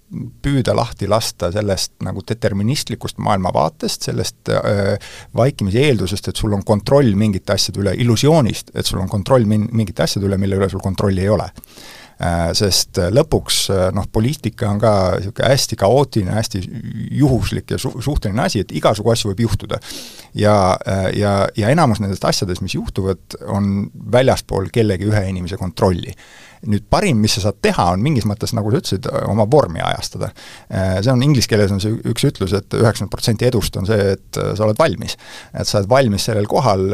püüda 0.42 0.74
lahti 0.76 1.08
lasta 1.10 1.50
sellest 1.52 1.96
nagu 2.06 2.22
deterministlikust 2.26 3.18
maailmavaatest, 3.22 4.08
sellest 4.08 4.52
äh, 4.54 4.94
vaikimise 5.36 5.82
eeldusest, 5.88 6.30
et 6.30 6.40
sul 6.40 6.54
on 6.56 6.64
kontroll 6.64 7.12
mingite 7.18 7.56
asjade 7.56 7.82
üle, 7.82 7.96
illusioonist, 8.00 8.72
et 8.74 8.88
sul 8.88 9.02
on 9.02 9.12
kontroll 9.12 9.48
min-, 9.50 9.68
mingite 9.76 10.06
asjade 10.06 10.28
üle, 10.28 10.40
mille 10.40 10.58
üle 10.60 10.70
sul 10.72 10.84
kontrolli 10.84 11.26
ei 11.26 11.32
ole 11.36 11.50
äh,. 11.50 11.94
Sest 12.56 12.96
lõpuks 13.12 13.58
äh, 13.68 13.80
noh, 13.92 14.06
poliitika 14.08 14.70
on 14.70 14.78
ka 14.80 14.92
niisugune 15.18 15.50
hästi 15.52 15.76
kaootiline, 15.76 16.32
hästi 16.32 16.62
juhuslik 17.18 17.74
ja 17.74 17.78
su-, 17.80 17.92
suhteline 18.00 18.40
asi, 18.46 18.62
et 18.64 18.72
igasugu 18.72 19.12
asju 19.12 19.34
võib 19.34 19.42
juhtuda. 19.44 19.80
ja, 20.34 20.54
äh, 20.88 21.10
ja, 21.20 21.34
ja 21.56 21.68
enamus 21.68 22.00
nendest 22.00 22.24
asjadest, 22.24 22.64
mis 22.64 22.74
juhtuvad, 22.78 23.36
on 23.52 23.90
väljaspool 24.12 24.72
kellegi 24.72 25.10
ühe 25.10 25.26
inimese 25.28 25.60
kontrolli 25.60 26.16
nüüd 26.70 26.86
parim, 26.90 27.20
mis 27.22 27.36
sa 27.36 27.46
saad 27.46 27.60
teha, 27.64 27.88
on 27.94 28.02
mingis 28.04 28.26
mõttes, 28.28 28.52
nagu 28.56 28.72
sa 28.72 28.80
ütlesid, 28.80 29.08
oma 29.26 29.46
vormi 29.50 29.82
ajastada. 29.84 30.30
See 30.68 31.12
on, 31.12 31.22
inglise 31.26 31.50
keeles 31.50 31.72
on 31.74 31.82
see 31.82 31.94
üks 32.10 32.26
ütlus, 32.28 32.54
et 32.56 32.76
üheksakümmend 32.76 33.12
protsenti 33.12 33.48
edust 33.48 33.76
on 33.80 33.88
see, 33.88 34.16
et 34.16 34.40
sa 34.58 34.66
oled 34.66 34.78
valmis. 34.78 35.16
et 35.52 35.68
sa 35.68 35.80
oled 35.80 35.90
valmis 35.90 36.26
sellel 36.28 36.48
kohal 36.50 36.84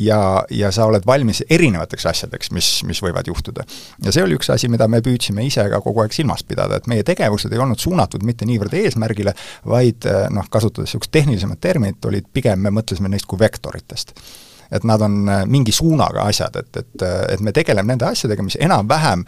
ja, 0.00 0.20
ja 0.50 0.72
sa 0.74 0.88
oled 0.88 1.06
valmis 1.06 1.42
erinevateks 1.48 2.08
asjadeks, 2.12 2.52
mis, 2.56 2.70
mis 2.88 3.02
võivad 3.04 3.28
juhtuda. 3.28 3.66
ja 4.04 4.14
see 4.14 4.24
oli 4.24 4.38
üks 4.38 4.50
asi, 4.54 4.70
mida 4.72 4.88
me 4.88 5.02
püüdsime 5.04 5.44
ise 5.46 5.68
ka 5.70 5.82
kogu 5.84 6.04
aeg 6.04 6.16
silmas 6.16 6.44
pidada, 6.48 6.78
et 6.78 6.90
meie 6.90 7.06
tegevused 7.06 7.52
ei 7.52 7.62
olnud 7.62 7.80
suunatud 7.80 8.24
mitte 8.26 8.48
niivõrd 8.48 8.74
eesmärgile, 8.80 9.34
vaid 9.68 10.08
noh, 10.34 10.50
kasutades 10.50 10.88
niisugust 10.88 11.12
tehnilisemat 11.14 11.60
terminit, 11.60 12.04
olid 12.08 12.28
pigem, 12.32 12.62
me 12.64 12.72
mõtlesime 12.74 13.10
neist 13.12 13.28
kui 13.28 13.40
vektoritest 13.40 14.16
et 14.70 14.84
nad 14.88 15.02
on 15.04 15.20
äh, 15.28 15.44
mingi 15.48 15.72
suunaga 15.74 16.26
asjad, 16.28 16.56
et, 16.60 16.76
et, 16.76 17.04
äh, 17.04 17.22
et 17.34 17.44
me 17.44 17.52
tegeleme 17.56 17.92
nende 17.92 18.08
asjadega, 18.08 18.44
mis 18.44 18.58
enam-vähem 18.60 19.24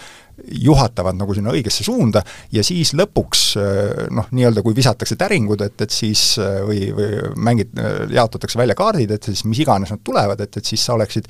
juhatavad 0.64 1.18
nagu 1.18 1.34
sinna 1.36 1.52
õigesse 1.52 1.84
suunda 1.84 2.22
ja 2.54 2.64
siis 2.64 2.94
lõpuks 2.96 3.44
äh, 3.60 4.04
noh, 4.16 4.28
nii-öelda 4.36 4.64
kui 4.66 4.76
visatakse 4.76 5.18
täringud, 5.20 5.64
et, 5.64 5.76
et 5.86 5.94
siis 5.94 6.24
või, 6.66 6.90
või 6.96 7.10
mängid, 7.50 7.74
jaotatakse 8.12 8.60
välja 8.60 8.76
kaardid, 8.78 9.16
et 9.16 9.30
siis 9.30 9.44
mis 9.48 9.62
iganes 9.64 9.92
nad 9.92 10.04
tulevad, 10.04 10.40
et, 10.44 10.60
et 10.60 10.72
siis 10.72 10.84
sa 10.84 10.96
oleksid 10.96 11.28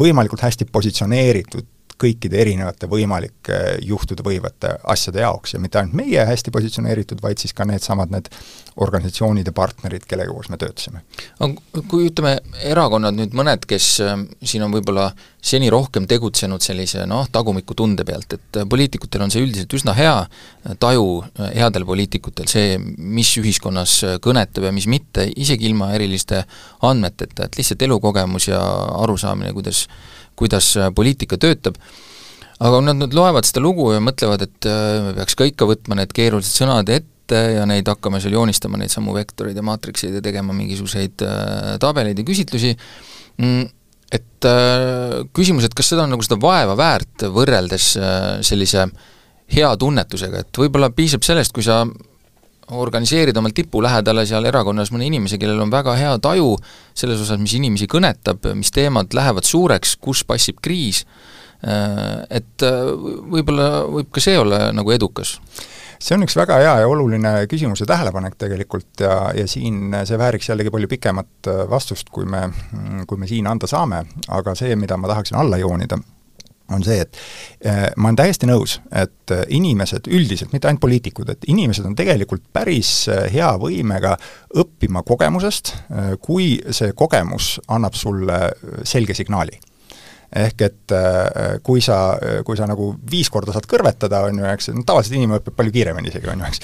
võimalikult 0.00 0.44
hästi 0.44 0.68
positsioneeritud 0.72 1.73
kõikide 2.00 2.40
erinevate 2.42 2.88
võimalike 2.90 3.60
juhtuda 3.86 4.24
võivate 4.26 4.74
asjade 4.90 5.22
jaoks 5.22 5.54
ja 5.54 5.60
mitte 5.62 5.78
ainult 5.80 5.96
meie 5.98 6.24
hästi 6.26 6.52
positsioneeritud, 6.54 7.22
vaid 7.22 7.40
siis 7.40 7.54
ka 7.56 7.66
needsamad 7.68 8.12
need 8.14 8.30
organisatsioonid 8.82 9.46
ja 9.46 9.54
partnerid, 9.54 10.06
kellega 10.08 10.32
koos 10.34 10.48
me 10.50 10.58
töötasime. 10.58 11.04
aga 11.38 11.82
kui 11.90 12.08
ütleme, 12.08 12.38
erakonnad 12.66 13.14
nüüd 13.14 13.36
mõned, 13.38 13.66
kes 13.70 13.88
äh, 14.02 14.16
siin 14.42 14.64
on 14.66 14.74
võib-olla 14.74 15.10
seni 15.44 15.68
rohkem 15.70 16.08
tegutsenud 16.10 16.64
sellise 16.64 17.04
noh, 17.06 17.28
tagumikutunde 17.30 18.06
pealt, 18.08 18.34
et 18.34 18.58
äh, 18.60 18.66
poliitikutel 18.68 19.22
on 19.26 19.34
see 19.34 19.44
üldiselt 19.44 19.78
üsna 19.78 19.94
hea 19.94 20.16
äh, 20.24 20.74
taju, 20.82 21.22
headel 21.54 21.86
poliitikutel, 21.86 22.50
see, 22.50 22.74
mis 22.98 23.30
ühiskonnas 23.38 24.00
kõnetab 24.24 24.66
ja 24.66 24.74
mis 24.74 24.88
mitte, 24.90 25.28
isegi 25.30 25.70
ilma 25.70 25.92
eriliste 25.94 26.42
andmeteta, 26.82 27.46
et 27.46 27.60
lihtsalt 27.60 27.86
elukogemus 27.86 28.50
ja 28.50 28.60
arusaamine, 29.04 29.54
kuidas 29.54 29.86
kuidas 30.38 30.70
äh, 30.78 30.90
poliitika 30.94 31.38
töötab, 31.40 31.78
aga 32.64 32.80
nad 32.84 33.00
nüüd 33.00 33.16
loevad 33.16 33.46
seda 33.48 33.62
lugu 33.64 33.90
ja 33.94 34.02
mõtlevad, 34.04 34.46
et 34.46 34.68
äh, 34.70 35.00
me 35.08 35.14
peaks 35.18 35.38
ka 35.38 35.48
ikka 35.48 35.68
võtma 35.70 35.98
need 36.00 36.14
keerulised 36.16 36.62
sõnad 36.62 36.90
ette 36.92 37.40
ja 37.56 37.64
neid 37.68 37.88
hakkama 37.88 38.20
seal 38.22 38.36
joonistama, 38.36 38.78
neid 38.80 38.92
samu 38.92 39.14
vektoreid 39.16 39.56
ja 39.56 39.64
maatrikseid 39.64 40.18
ja 40.18 40.24
tegema 40.24 40.56
mingisuguseid 40.56 41.24
äh, 41.24 41.74
tabeleid 41.82 42.20
ja 42.20 42.26
küsitlusi, 42.26 42.74
mm, 43.40 43.66
et 44.14 44.46
küsimus, 45.34 45.64
et 45.66 45.74
kas 45.74 45.88
seda 45.90 46.04
on 46.04 46.12
nagu 46.12 46.22
seda 46.22 46.36
vaeva 46.38 46.76
väärt, 46.78 47.24
võrreldes 47.34 47.86
sellise 48.46 48.84
hea 49.50 49.70
tunnetusega, 49.80 50.42
et 50.44 50.60
võib-olla 50.60 50.90
piisab 50.94 51.24
sellest, 51.26 51.50
kui 51.56 51.64
sa 51.66 51.80
organiseerida 52.72 53.40
omal 53.40 53.52
tipu 53.54 53.82
lähedale 53.84 54.24
seal 54.28 54.46
erakonnas 54.48 54.92
mõne 54.94 55.08
inimese, 55.08 55.38
kellel 55.40 55.60
on 55.64 55.72
väga 55.72 55.96
hea 55.98 56.14
taju 56.22 56.54
selles 56.96 57.20
osas, 57.20 57.40
mis 57.42 57.56
inimesi 57.58 57.88
kõnetab, 57.90 58.46
mis 58.56 58.72
teemad 58.74 59.14
lähevad 59.16 59.46
suureks, 59.48 59.96
kus 60.00 60.24
passib 60.24 60.62
kriis, 60.64 61.04
äh, 61.66 62.24
et 62.40 62.64
äh, 62.64 62.82
võib-olla 63.34 63.84
võib 63.90 64.10
ka 64.14 64.24
see 64.24 64.38
olla 64.40 64.70
nagu 64.72 64.94
edukas. 64.94 65.38
See 66.04 66.16
on 66.16 66.26
üks 66.26 66.34
väga 66.36 66.58
hea 66.60 66.72
ja 66.82 66.88
oluline 66.90 67.30
küsimus 67.48 67.80
ja 67.80 67.86
tähelepanek 67.88 68.34
tegelikult 68.36 69.00
ja, 69.00 69.30
ja 69.32 69.46
siin 69.48 69.94
see 70.04 70.18
vääriks 70.20 70.50
jällegi 70.50 70.72
palju 70.74 70.90
pikemat 70.90 71.52
äh, 71.52 71.62
vastust, 71.70 72.10
kui 72.12 72.26
me, 72.28 72.48
kui 73.08 73.20
me 73.20 73.28
siin 73.30 73.48
anda 73.48 73.70
saame, 73.70 74.04
aga 74.28 74.56
see, 74.58 74.74
mida 74.76 74.98
ma 75.00 75.12
tahaksin 75.12 75.38
alla 75.40 75.60
joonida, 75.60 76.00
on 76.72 76.84
see, 76.84 77.00
et 77.04 77.18
äh, 77.66 77.90
ma 77.96 78.08
olen 78.08 78.18
täiesti 78.18 78.48
nõus, 78.48 78.78
et 78.92 79.34
äh, 79.34 79.44
inimesed 79.56 80.08
üldiselt, 80.08 80.52
mitte 80.54 80.68
ainult 80.70 80.82
poliitikud, 80.84 81.34
et 81.34 81.44
inimesed 81.50 81.84
on 81.88 81.96
tegelikult 81.98 82.44
päris 82.52 82.92
äh, 83.12 83.26
hea 83.32 83.50
võimega 83.60 84.16
õppima 84.54 85.04
kogemusest, 85.06 85.74
kui 86.22 86.56
see 86.70 86.92
kogemus 86.96 87.58
annab 87.72 87.96
sulle 87.98 88.38
selge 88.86 89.16
signaali 89.18 89.58
ehk 90.34 90.64
et 90.66 90.94
äh, 90.94 91.58
kui 91.62 91.82
sa, 91.84 92.16
kui 92.44 92.56
sa 92.58 92.66
nagu 92.66 92.90
viis 93.10 93.30
korda 93.32 93.54
saad 93.54 93.68
kõrvetada, 93.70 94.24
on 94.28 94.40
ju, 94.40 94.46
eks, 94.50 94.70
tavaliselt 94.86 95.16
inimene 95.18 95.40
õpib 95.40 95.54
palju 95.58 95.74
kiiremini 95.74 96.10
isegi, 96.10 96.30
on 96.32 96.42
ju, 96.42 96.50
eks. 96.50 96.62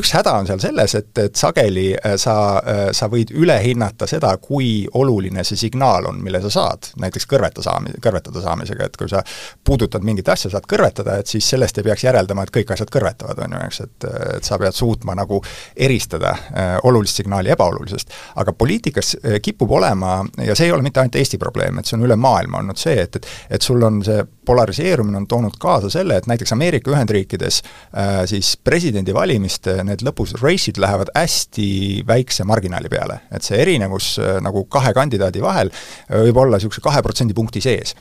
üks 0.00 0.14
häda 0.16 0.34
on 0.40 0.48
seal 0.48 0.62
selles, 0.62 0.96
et, 0.98 1.12
et 1.22 1.38
sageli 1.38 1.86
äh, 1.94 2.16
sa, 2.20 2.36
äh, 2.58 2.82
sa 2.96 3.08
võid 3.12 3.30
üle 3.38 3.56
hinnata 3.62 4.08
seda, 4.10 4.34
kui 4.42 4.88
oluline 4.98 5.44
see 5.46 5.60
signaal 5.66 6.10
on, 6.10 6.18
mille 6.24 6.42
sa 6.44 6.50
saad, 6.52 6.90
näiteks 7.00 7.28
kõrveta 7.30 7.64
saami-, 7.64 7.94
kõrvetada 8.02 8.42
saamisega, 8.44 8.90
et 8.90 8.98
kui 9.00 9.10
sa 9.10 9.22
puudutad 9.64 10.04
mingit 10.06 10.28
asja, 10.34 10.50
saad 10.52 10.66
kõrvetada, 10.70 11.20
et 11.20 11.30
siis 11.30 11.46
sellest 11.54 11.78
ei 11.78 11.86
peaks 11.86 12.06
järeldama, 12.08 12.44
et 12.44 12.54
kõik 12.54 12.74
asjad 12.74 12.90
kõrvetavad, 12.94 13.44
on 13.46 13.58
ju, 13.58 13.62
eks, 13.68 13.82
et 13.86 14.08
et 14.34 14.46
sa 14.46 14.58
pead 14.60 14.74
suutma 14.74 15.14
nagu 15.16 15.38
eristada 15.86 16.34
äh, 16.34 16.74
olulist 16.88 17.20
signaali 17.20 17.52
ebaolulisest. 17.54 18.10
aga 18.40 18.52
poliitikas 18.52 19.14
kipub 19.42 19.70
olema, 19.70 20.18
ja 20.42 20.54
see 20.56 20.68
ei 20.68 20.72
ole 20.72 20.82
mitte 20.82 21.00
ainult 21.00 21.16
Eesti 21.16 21.38
probleem, 21.38 21.78
et 21.78 21.88
see 21.88 21.96
on 21.98 22.04
üle 22.06 22.16
maailma 22.20 22.60
olnud 22.60 22.80
see, 22.80 23.03
et, 23.04 23.16
et 23.20 23.54
et 23.54 23.62
sul 23.62 23.82
on 23.86 24.00
see 24.04 24.24
polariseerumine 24.46 25.16
on 25.22 25.26
toonud 25.30 25.56
kaasa 25.60 25.90
selle, 25.92 26.18
et 26.18 26.28
näiteks 26.30 26.52
Ameerika 26.56 26.92
Ühendriikides 26.92 27.60
äh, 27.62 28.24
siis 28.30 28.54
presidendivalimiste 28.64 29.78
need 29.86 30.04
lõpus 30.06 30.34
race'id 30.40 30.80
lähevad 30.82 31.12
hästi 31.14 31.68
väikse 32.08 32.46
marginaali 32.48 32.90
peale. 32.92 33.20
et 33.32 33.46
see 33.46 33.60
erinevus 33.62 34.14
äh, 34.18 34.36
nagu 34.44 34.66
kahe 34.70 34.92
kandidaadi 34.96 35.42
vahel 35.44 35.72
äh, 35.72 36.24
võib 36.28 36.44
olla 36.44 36.60
niisuguse 36.60 36.84
kahe 36.84 37.02
protsendipunkti 37.02 37.64
sees 37.64 37.96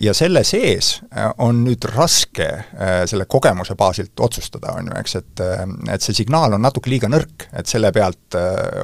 ja 0.00 0.14
selle 0.14 0.42
sees 0.44 0.96
äh, 1.14 1.28
on 1.38 1.62
nüüd 1.62 1.84
raske 1.92 2.48
äh, 2.48 3.04
selle 3.08 3.28
kogemuse 3.30 3.76
baasilt 3.78 4.20
otsustada, 4.20 4.74
on 4.78 4.90
ju, 4.90 4.96
eks, 4.98 5.16
et 5.20 5.42
et 5.92 6.04
see 6.04 6.16
signaal 6.22 6.56
on 6.56 6.62
natuke 6.62 6.90
liiga 6.90 7.08
nõrk, 7.10 7.46
et 7.56 7.70
selle 7.70 7.92
pealt 7.94 8.36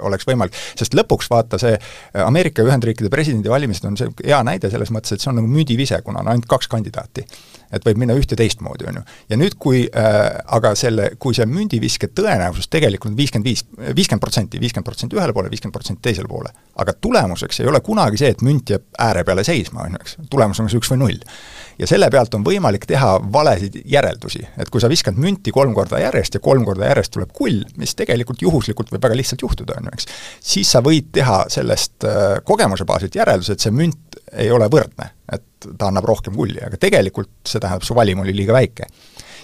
oleks 0.06 0.26
võimalik, 0.28 0.56
sest 0.78 0.94
lõpuks 0.96 1.28
vaata, 1.30 1.58
see 1.60 1.74
Ameerika 2.22 2.64
Ühendriikide 2.64 3.10
presidendivalimised 3.12 3.86
on 3.88 3.98
see 3.98 4.10
hea 4.24 4.40
näide 4.46 4.70
selles 4.72 4.92
mõttes, 4.94 5.14
et 5.14 5.22
see 5.24 5.32
on 5.32 5.40
nagu 5.40 5.50
müüdivise, 5.50 6.00
kuna 6.06 6.22
on 6.22 6.32
ainult 6.32 6.48
kaks 6.50 6.70
kandidaati 6.70 7.26
et 7.72 7.84
võib 7.84 8.00
minna 8.00 8.16
üht 8.18 8.32
ja 8.32 8.38
teistmoodi, 8.38 8.86
on 8.88 9.00
ju. 9.00 9.04
ja 9.32 9.38
nüüd, 9.40 9.56
kui 9.60 9.84
äh, 9.86 10.18
aga 10.56 10.74
selle, 10.78 11.10
kui 11.20 11.36
see 11.36 11.46
mündiviske 11.48 12.10
tõenäosus 12.16 12.70
tegelikult 12.72 13.12
on 13.12 13.18
viiskümmend 13.18 13.48
viis, 13.48 13.64
viiskümmend 13.96 14.24
protsenti, 14.24 14.60
viiskümmend 14.62 14.88
protsenti 14.88 15.18
ühele 15.18 15.34
poole, 15.36 15.52
viiskümmend 15.52 15.76
protsenti 15.76 16.04
teisele 16.08 16.30
poole, 16.30 16.52
aga 16.80 16.94
tulemuseks 16.94 17.62
ei 17.62 17.70
ole 17.70 17.82
kunagi 17.84 18.20
see, 18.20 18.32
et 18.34 18.44
münt 18.46 18.74
jääb 18.74 18.86
ääre 19.08 19.24
peale 19.28 19.44
seisma, 19.46 19.86
on 19.86 19.98
ju, 19.98 20.02
eks, 20.04 20.18
tulemus 20.30 20.62
on 20.62 20.70
kas 20.70 20.78
üks 20.78 20.92
või 20.94 21.02
null. 21.04 21.24
Ja 21.78 21.86
selle 21.86 22.08
pealt 22.10 22.34
on 22.34 22.44
võimalik 22.46 22.86
teha 22.88 23.10
valesid 23.32 23.78
järeldusi, 23.88 24.42
et 24.58 24.70
kui 24.72 24.82
sa 24.82 24.90
viskad 24.90 25.18
münti 25.20 25.52
kolm 25.54 25.74
korda 25.76 26.00
järjest 26.02 26.38
ja 26.38 26.42
kolm 26.42 26.64
korda 26.66 26.88
järjest 26.90 27.14
tuleb 27.14 27.32
kull, 27.34 27.62
mis 27.78 27.94
tegelikult 27.98 28.42
juhuslikult 28.42 28.90
võib 28.92 29.04
väga 29.06 29.18
lihtsalt 29.18 29.44
juhtuda, 29.46 29.78
on 29.78 29.88
ju, 29.88 29.94
eks, 29.98 30.08
siis 30.54 30.72
sa 30.74 30.82
võid 30.84 31.12
teha 31.14 31.44
sellest 31.52 32.06
äh, 32.08 32.38
kogemuse 32.46 32.86
baasilt 32.88 33.18
järelduse, 33.18 33.54
et 33.54 33.64
see 33.66 33.74
münt 33.74 34.18
ei 34.32 34.50
ole 34.54 34.68
võrdne, 34.72 35.12
et 35.32 35.68
ta 35.78 35.90
annab 35.90 36.08
rohkem 36.08 36.36
kulli, 36.36 36.60
aga 36.64 36.80
tegelikult 36.80 37.32
see 37.48 37.62
tähendab, 37.62 37.86
su 37.86 37.96
valim 37.96 38.24
oli 38.24 38.34
liiga 38.36 38.56
väike. 38.56 38.90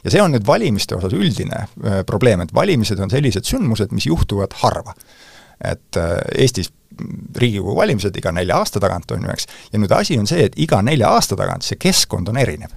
ja 0.04 0.12
see 0.12 0.22
on 0.22 0.34
nüüd 0.34 0.46
valimiste 0.46 0.98
osas 0.98 1.14
üldine 1.16 1.64
äh, 1.64 2.00
probleem, 2.06 2.42
et 2.44 2.54
valimised 2.54 3.00
on 3.00 3.12
sellised 3.12 3.46
sündmused, 3.48 3.94
mis 3.94 4.10
juhtuvad 4.10 4.58
harva. 4.64 4.96
et 5.62 5.96
äh, 6.00 6.18
Eestis 6.44 6.72
Riigikogu 7.36 7.76
valimised 7.76 8.16
iga 8.16 8.32
nelja 8.32 8.60
aasta 8.62 8.80
tagant, 8.80 9.10
on 9.10 9.26
ju, 9.26 9.34
eks, 9.34 9.46
ja 9.72 9.78
nüüd 9.82 9.92
asi 9.94 10.18
on 10.18 10.26
see, 10.30 10.48
et 10.48 10.58
iga 10.60 10.80
nelja 10.82 11.10
aasta 11.14 11.36
tagant 11.36 11.66
see 11.66 11.80
keskkond 11.80 12.30
on 12.32 12.40
erinev. 12.40 12.74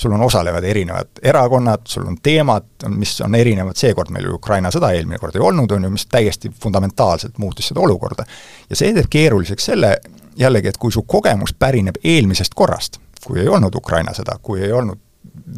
Sul 0.00 0.14
on, 0.16 0.22
osalevad 0.24 0.64
erinevad 0.64 1.20
erakonnad, 1.22 1.82
sul 1.84 2.06
on 2.08 2.16
teemad, 2.22 2.64
mis 2.88 3.18
on 3.20 3.34
erinevad, 3.36 3.76
seekord 3.76 4.08
meil 4.14 4.30
ju 4.30 4.38
Ukraina 4.38 4.70
sõda 4.72 4.94
eelmine 4.96 5.18
kord 5.20 5.36
ei 5.36 5.44
olnud, 5.44 5.72
on 5.76 5.84
ju, 5.84 5.90
mis 5.92 6.06
täiesti 6.08 6.48
fundamentaalselt 6.62 7.36
muutis 7.38 7.68
seda 7.68 7.82
olukorda. 7.84 8.24
ja 8.70 8.78
see 8.80 8.94
teeb 8.96 9.10
keeruliseks 9.12 9.68
selle, 9.72 9.92
jällegi, 10.40 10.72
et 10.72 10.80
kui 10.80 10.92
su 10.92 11.02
kogemus 11.02 11.52
pärineb 11.52 12.00
eelmisest 12.04 12.56
korrast, 12.56 12.96
kui 13.26 13.42
ei 13.42 13.48
olnud 13.48 13.74
Ukraina 13.76 14.14
sõda, 14.16 14.38
kui 14.42 14.62
ei 14.64 14.72
olnud 14.72 14.98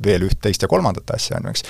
veel 0.05 0.27
üht, 0.27 0.39
teist 0.43 0.63
ja 0.63 0.69
kolmandat 0.71 1.11
asja, 1.15 1.39
on 1.39 1.49
ju, 1.49 1.55
eks, 1.55 1.65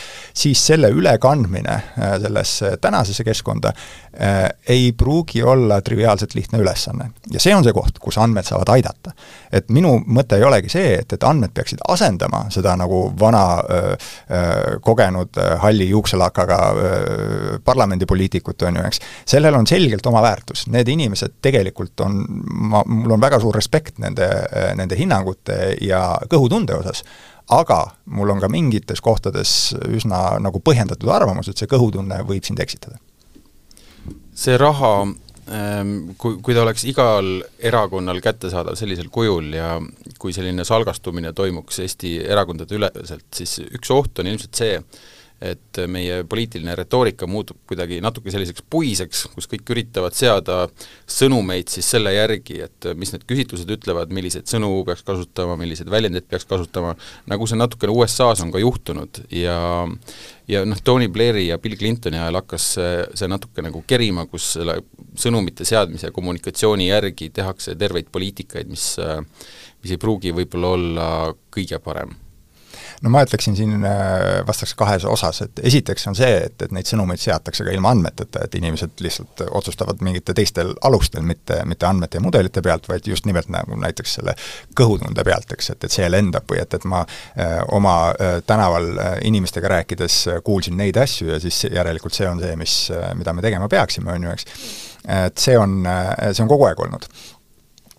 siis 0.44 0.62
selle 0.72 0.90
ülekandmine 0.92 1.74
äh, 1.74 2.14
sellesse 2.22 2.76
tänasesse 2.82 3.24
keskkonda 3.24 3.72
äh, 3.72 4.48
ei 4.68 4.92
pruugi 4.92 5.42
olla 5.42 5.80
triviaalselt 5.82 6.34
lihtne 6.34 6.62
ülesanne. 6.62 7.10
ja 7.32 7.40
see 7.40 7.54
on 7.56 7.64
see 7.64 7.74
koht, 7.76 7.98
kus 8.02 8.18
andmed 8.18 8.46
saavad 8.46 8.72
aidata. 8.74 9.12
et 9.52 9.68
minu 9.70 9.94
mõte 10.06 10.38
ei 10.38 10.46
olegi 10.46 10.72
see, 10.72 10.94
et, 11.00 11.12
et 11.12 11.24
andmed 11.28 11.54
peaksid 11.54 11.82
asendama 11.88 12.44
seda 12.50 12.76
nagu 12.76 13.02
vana 13.20 13.44
öö, 13.62 13.96
öö, 14.30 14.78
kogenud 14.80 15.36
öö, 15.36 15.56
halli 15.62 15.88
juukselakaga 15.88 16.60
parlamendipoliitikut, 17.64 18.62
on 18.62 18.76
ju, 18.76 18.86
eks, 18.86 19.00
sellel 19.34 19.54
on 19.54 19.66
selgelt 19.66 20.06
oma 20.06 20.22
väärtus, 20.22 20.66
need 20.72 20.88
inimesed 20.88 21.38
tegelikult 21.42 22.00
on, 22.04 22.22
ma, 22.72 22.82
mul 22.86 23.16
on 23.16 23.22
väga 23.22 23.40
suur 23.42 23.56
respekt 23.56 23.98
nende, 24.02 24.28
nende 24.78 24.98
hinnangute 24.98 25.58
ja 25.80 26.02
kõhutunde 26.30 26.76
osas, 26.78 27.04
aga 27.50 27.80
mul 28.06 28.30
on 28.30 28.40
ka 28.42 28.50
mingites 28.52 29.00
kohtades 29.04 29.74
üsna 29.88 30.38
nagu 30.42 30.60
põhjendatud 30.60 31.10
arvamus, 31.10 31.48
et 31.48 31.58
see 31.58 31.70
kõhutunne 31.70 32.22
võib 32.28 32.44
sind 32.46 32.60
eksitada. 32.62 32.98
see 34.34 34.56
raha 34.56 34.92
ähm, 35.04 36.14
kui, 36.18 36.38
kui 36.42 36.54
ta 36.54 36.62
oleks 36.62 36.84
igal 36.88 37.42
erakonnal 37.58 38.20
kättesaadav 38.24 38.78
sellisel 38.78 39.10
kujul 39.12 39.52
ja 39.54 39.74
kui 40.18 40.32
selline 40.32 40.64
salgastumine 40.64 41.32
toimuks 41.32 41.82
Eesti 41.84 42.18
erakondade 42.24 42.78
üleselt, 42.78 43.26
siis 43.34 43.58
üks 43.64 43.90
oht 43.90 44.18
on 44.18 44.30
ilmselt 44.30 44.54
see, 44.54 44.78
et 45.42 45.80
meie 45.90 46.22
poliitiline 46.28 46.74
retoorika 46.78 47.26
muutub 47.30 47.58
kuidagi 47.68 48.00
natuke 48.04 48.32
selliseks 48.32 48.64
puiseks, 48.70 49.24
kus 49.34 49.48
kõik 49.50 49.72
üritavad 49.74 50.14
seada 50.16 50.66
sõnumeid 51.10 51.72
siis 51.72 51.88
selle 51.94 52.14
järgi, 52.14 52.60
et 52.66 52.88
mis 52.98 53.12
need 53.14 53.26
küsitlused 53.28 53.70
ütlevad, 53.76 54.12
milliseid 54.14 54.46
sõnu 54.50 54.70
peaks 54.86 55.04
kasutama, 55.06 55.56
milliseid 55.60 55.90
väljendeid 55.92 56.28
peaks 56.30 56.46
kasutama, 56.48 56.94
nagu 57.30 57.48
see 57.50 57.58
natukene 57.58 57.94
USA-s 57.96 58.44
on 58.44 58.54
ka 58.54 58.62
juhtunud. 58.62 59.24
Ja 59.34 59.58
ja 60.50 60.64
noh, 60.66 60.78
Tony 60.84 61.06
Blairi 61.08 61.46
ja 61.48 61.58
Bill 61.62 61.78
Clintoni 61.78 62.18
ajal 62.18 62.40
hakkas 62.40 62.72
see, 62.76 62.94
see 63.18 63.30
natuke 63.30 63.62
nagu 63.64 63.84
kerima, 63.88 64.26
kus 64.30 64.52
selle 64.58 64.80
sõnumite 65.18 65.66
seadmise 65.66 66.10
ja 66.10 66.14
kommunikatsiooni 66.14 66.90
järgi 66.90 67.30
tehakse 67.34 67.76
terveid 67.78 68.10
poliitikaid, 68.12 68.70
mis 68.70 68.92
mis 69.82 69.94
ei 69.94 69.98
pruugi 70.00 70.34
võib-olla 70.34 70.74
olla 70.76 71.08
kõige 71.54 71.80
parem 71.82 72.14
no 73.02 73.10
ma 73.10 73.22
ütleksin 73.26 73.56
siin, 73.56 73.84
äh, 73.84 74.46
vastaks 74.46 74.74
kahes 74.78 75.04
osas, 75.08 75.42
et 75.44 75.60
esiteks 75.70 76.06
on 76.10 76.16
see, 76.18 76.30
et, 76.46 76.54
et 76.62 76.74
neid 76.74 76.88
sõnumeid 76.88 77.20
seatakse 77.22 77.66
ka 77.66 77.74
ilma 77.74 77.92
andmeteta, 77.94 78.44
et 78.46 78.54
inimesed 78.58 79.02
lihtsalt 79.02 79.44
otsustavad 79.50 80.02
mingitel 80.06 80.36
teistel 80.38 80.72
alustel, 80.86 81.24
mitte, 81.26 81.62
mitte 81.68 81.88
andmete 81.88 82.20
ja 82.20 82.24
mudelite 82.24 82.62
pealt, 82.62 82.88
vaid 82.90 83.06
just 83.10 83.26
nimelt 83.28 83.50
nagu 83.52 83.78
näiteks 83.82 84.16
selle 84.20 84.36
kõhutunde 84.78 85.26
pealt, 85.26 85.50
eks, 85.56 85.72
et, 85.74 85.88
et 85.88 85.96
see 85.98 86.08
lendab 86.10 86.46
või 86.50 86.62
et, 86.62 86.78
et 86.78 86.86
ma 86.88 87.02
äh, 87.02 87.58
oma 87.74 87.96
äh, 88.12 88.38
tänaval 88.46 88.88
öö, 88.92 89.10
inimestega 89.28 89.68
rääkides 89.70 90.16
kuulsin 90.44 90.76
neid 90.78 90.96
asju 91.00 91.32
ja 91.32 91.38
siis 91.42 91.64
järelikult 91.70 92.14
see 92.14 92.26
on 92.28 92.40
see, 92.42 92.54
mis, 92.58 92.74
mida 93.18 93.34
me 93.34 93.44
tegema 93.44 93.68
peaksime, 93.70 94.12
on 94.14 94.26
ju, 94.26 94.34
eks. 94.34 94.46
et 95.26 95.38
see 95.42 95.54
on, 95.58 95.80
see 96.30 96.42
on 96.44 96.50
kogu 96.50 96.66
aeg 96.68 96.80
olnud. 96.86 97.06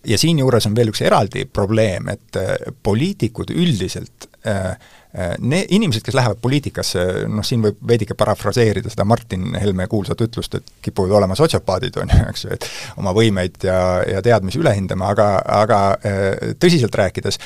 Ja 0.04 0.18
siinjuures 0.20 0.66
on 0.68 0.76
veel 0.76 0.92
üks 0.92 1.00
eraldi 1.04 1.46
probleem, 1.48 2.10
et 2.12 2.38
poliitikud 2.84 3.52
üldiselt 3.54 4.28
Äh, 4.28 4.30
äh, 4.30 4.33
ne-, 4.44 5.64
inimesed, 5.68 6.02
kes 6.04 6.14
lähevad 6.14 6.40
poliitikasse, 6.42 7.04
noh 7.30 7.44
siin 7.46 7.62
võib 7.64 7.78
veidike 7.86 8.16
parafraseerida 8.18 8.90
seda 8.92 9.06
Martin 9.08 9.54
Helme 9.60 9.86
kuulsat 9.90 10.20
ütlust, 10.26 10.58
et 10.58 10.72
kipuvad 10.82 11.14
olema 11.20 11.36
sotsiopaadid, 11.38 11.96
on 12.02 12.10
ju, 12.12 12.22
eks 12.32 12.44
ju, 12.44 12.56
et 12.56 12.66
oma 13.00 13.14
võimeid 13.16 13.64
ja, 13.68 13.78
ja 14.10 14.22
teadmisi 14.24 14.60
üle 14.60 14.74
hindama, 14.76 15.12
aga, 15.14 15.28
aga 15.60 15.80
äh, 15.94 16.54
tõsiselt 16.60 16.94
rääkides, 16.98 17.38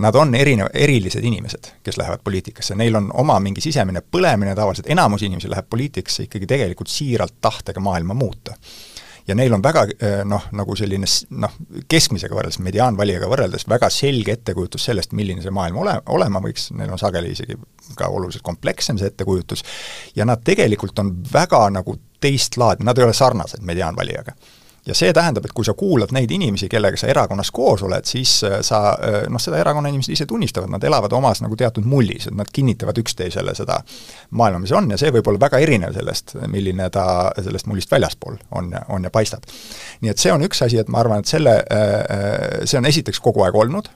nad 0.00 0.16
on 0.16 0.34
erinev, 0.36 0.68
erilised 0.74 1.24
inimesed, 1.24 1.72
kes 1.84 1.98
lähevad 2.00 2.22
poliitikasse, 2.24 2.76
neil 2.78 3.00
on 3.00 3.08
oma 3.24 3.38
mingi 3.42 3.64
sisemine 3.64 4.04
põlemine, 4.04 4.54
tavaliselt 4.58 4.90
enamus 4.92 5.24
inimesi 5.26 5.50
läheb 5.52 5.68
poliitikasse 5.70 6.28
ikkagi 6.28 6.48
tegelikult 6.50 6.92
siiralt 6.92 7.40
tahtega 7.40 7.82
maailma 7.82 8.14
muuta 8.14 8.56
ja 9.26 9.34
neil 9.34 9.54
on 9.54 9.62
väga 9.62 9.84
eh, 9.98 10.20
noh, 10.28 10.48
nagu 10.56 10.76
selline 10.78 11.08
noh, 11.42 11.54
keskmisega 11.90 12.36
võrreldes, 12.36 12.60
mediaanvalijaga 12.64 13.30
võrreldes 13.30 13.66
väga 13.68 13.90
selge 13.92 14.36
ettekujutus 14.36 14.88
sellest, 14.90 15.14
milline 15.18 15.44
see 15.44 15.54
maailm 15.54 15.80
ole, 15.82 15.96
olema 16.14 16.42
võiks, 16.44 16.70
neil 16.76 16.92
on 16.94 17.00
sageli 17.00 17.32
isegi 17.34 17.58
ka 17.98 18.10
oluliselt 18.12 18.44
komplekssem 18.46 19.00
see 19.00 19.10
ettekujutus, 19.12 19.64
ja 20.16 20.26
nad 20.28 20.44
tegelikult 20.46 20.98
on 21.02 21.16
väga 21.32 21.64
nagu 21.74 21.98
teist 22.22 22.56
laadi, 22.60 22.86
nad 22.86 22.98
ei 22.98 23.06
ole 23.06 23.16
sarnased 23.16 23.64
mediaanvalijaga 23.66 24.36
ja 24.86 24.94
see 24.94 25.12
tähendab, 25.12 25.46
et 25.46 25.54
kui 25.56 25.66
sa 25.66 25.74
kuulad 25.78 26.12
neid 26.14 26.30
inimesi, 26.30 26.68
kellega 26.70 26.98
sa 27.00 27.08
erakonnas 27.10 27.50
koos 27.54 27.82
oled, 27.86 28.06
siis 28.08 28.38
äh, 28.46 28.58
sa 28.66 28.80
äh, 28.94 29.18
noh, 29.32 29.42
seda 29.42 29.58
erakonna 29.60 29.90
inimesed 29.90 30.14
ise 30.14 30.26
tunnistavad, 30.30 30.70
nad 30.72 30.84
elavad 30.86 31.12
omas 31.16 31.42
nagu 31.42 31.58
teatud 31.58 31.86
mullis, 31.88 32.28
et 32.30 32.38
nad 32.38 32.50
kinnitavad 32.52 32.98
üksteisele 33.02 33.54
seda 33.58 33.80
maailma, 34.30 34.62
mis 34.62 34.74
on 34.76 34.90
ja 34.94 35.00
see 35.00 35.12
võib 35.14 35.28
olla 35.32 35.42
väga 35.46 35.60
erinev 35.64 35.96
sellest, 35.96 36.36
milline 36.52 36.88
ta 36.94 37.06
sellest 37.42 37.70
mullist 37.70 37.92
väljaspool 37.92 38.38
on, 38.58 38.72
on 38.88 39.06
ja 39.06 39.12
paistab. 39.14 39.46
nii 40.00 40.14
et 40.14 40.22
see 40.22 40.32
on 40.32 40.46
üks 40.46 40.62
asi, 40.66 40.80
et 40.80 40.90
ma 40.92 41.02
arvan, 41.02 41.24
et 41.24 41.34
selle, 41.34 41.58
äh, 41.66 42.64
see 42.64 42.78
on 42.78 42.86
esiteks 42.86 43.22
kogu 43.22 43.46
aeg 43.46 43.62
olnud, 43.66 43.90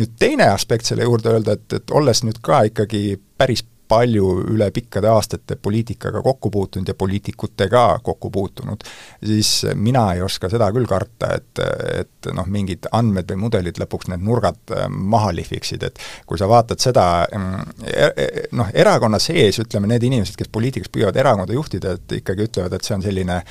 nüüd 0.00 0.14
teine 0.16 0.46
aspekt 0.48 0.88
selle 0.88 1.04
juurde 1.04 1.34
öelda, 1.34 1.58
et, 1.58 1.72
et 1.76 1.90
olles 1.92 2.22
nüüd 2.24 2.38
ka 2.40 2.62
ikkagi 2.70 3.18
päris 3.36 3.60
palju 3.88 4.28
üle 4.54 4.70
pikkade 4.74 5.08
aastate 5.10 5.56
poliitikaga 5.60 6.22
kokku 6.22 6.50
puutunud 6.50 6.88
ja 6.88 6.94
poliitikutega 6.98 7.84
kokku 8.02 8.30
puutunud, 8.30 8.84
siis 9.24 9.66
mina 9.74 10.06
ei 10.14 10.22
oska 10.24 10.48
seda 10.52 10.70
küll 10.72 10.88
karta, 10.88 11.34
et, 11.36 11.62
et 12.00 12.30
noh, 12.32 12.48
mingid 12.50 12.88
andmed 12.92 13.30
või 13.32 13.42
mudelid 13.46 13.80
lõpuks 13.82 14.10
need 14.12 14.24
nurgad 14.24 14.74
äh, 14.74 14.88
maha 14.88 15.32
lihviksid, 15.36 15.84
et 15.88 16.02
kui 16.26 16.40
sa 16.40 16.48
vaatad 16.50 16.80
seda 16.82 17.06
mm, 17.28 17.78
e, 17.84 18.08
e, 18.08 18.46
noh, 18.56 18.70
erakonna 18.72 19.20
sees, 19.22 19.60
ütleme, 19.62 19.90
need 19.90 20.06
inimesed, 20.08 20.38
kes 20.40 20.52
poliitikas 20.52 20.92
püüavad 20.92 21.16
erakonda 21.20 21.56
juhtida, 21.56 21.98
et 21.98 22.18
ikkagi 22.20 22.48
ütlevad, 22.48 22.76
et 22.76 22.86
see 22.86 22.96
on 22.96 23.04
selline 23.04 23.42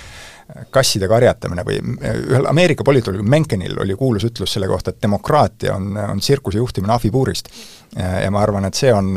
kasside 0.74 1.08
karjatamine 1.08 1.64
või 1.68 1.78
ühel 1.80 2.48
Ameerika 2.50 2.84
politoloogil 2.84 3.30
Menkenil 3.30 3.78
oli 3.82 3.96
kuulus 3.96 4.28
ütlus 4.28 4.54
selle 4.54 4.68
kohta, 4.68 4.92
et 4.92 5.02
demokraatia 5.04 5.76
on, 5.76 5.96
on 5.98 6.20
tsirkuse 6.20 6.58
juhtimine 6.58 6.94
ahvipuurist. 6.94 7.50
ja 7.96 8.32
ma 8.32 8.42
arvan, 8.42 8.66
et 8.66 8.78
see 8.78 8.94
on, 8.94 9.14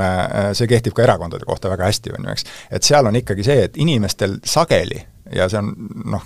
see 0.53 0.69
kehtib 0.69 0.95
ka 0.95 1.03
erakondade 1.03 1.49
kohta 1.49 1.71
väga 1.73 1.91
hästi, 1.91 2.15
on 2.19 2.29
ju, 2.29 2.37
eks. 2.37 2.49
et 2.71 2.87
seal 2.87 3.07
on 3.07 3.17
ikkagi 3.17 3.45
see, 3.47 3.69
et 3.69 3.77
inimestel 3.81 4.39
sageli 4.45 5.03
ja 5.35 5.49
see 5.51 5.59
on 5.61 5.73
noh, 6.13 6.25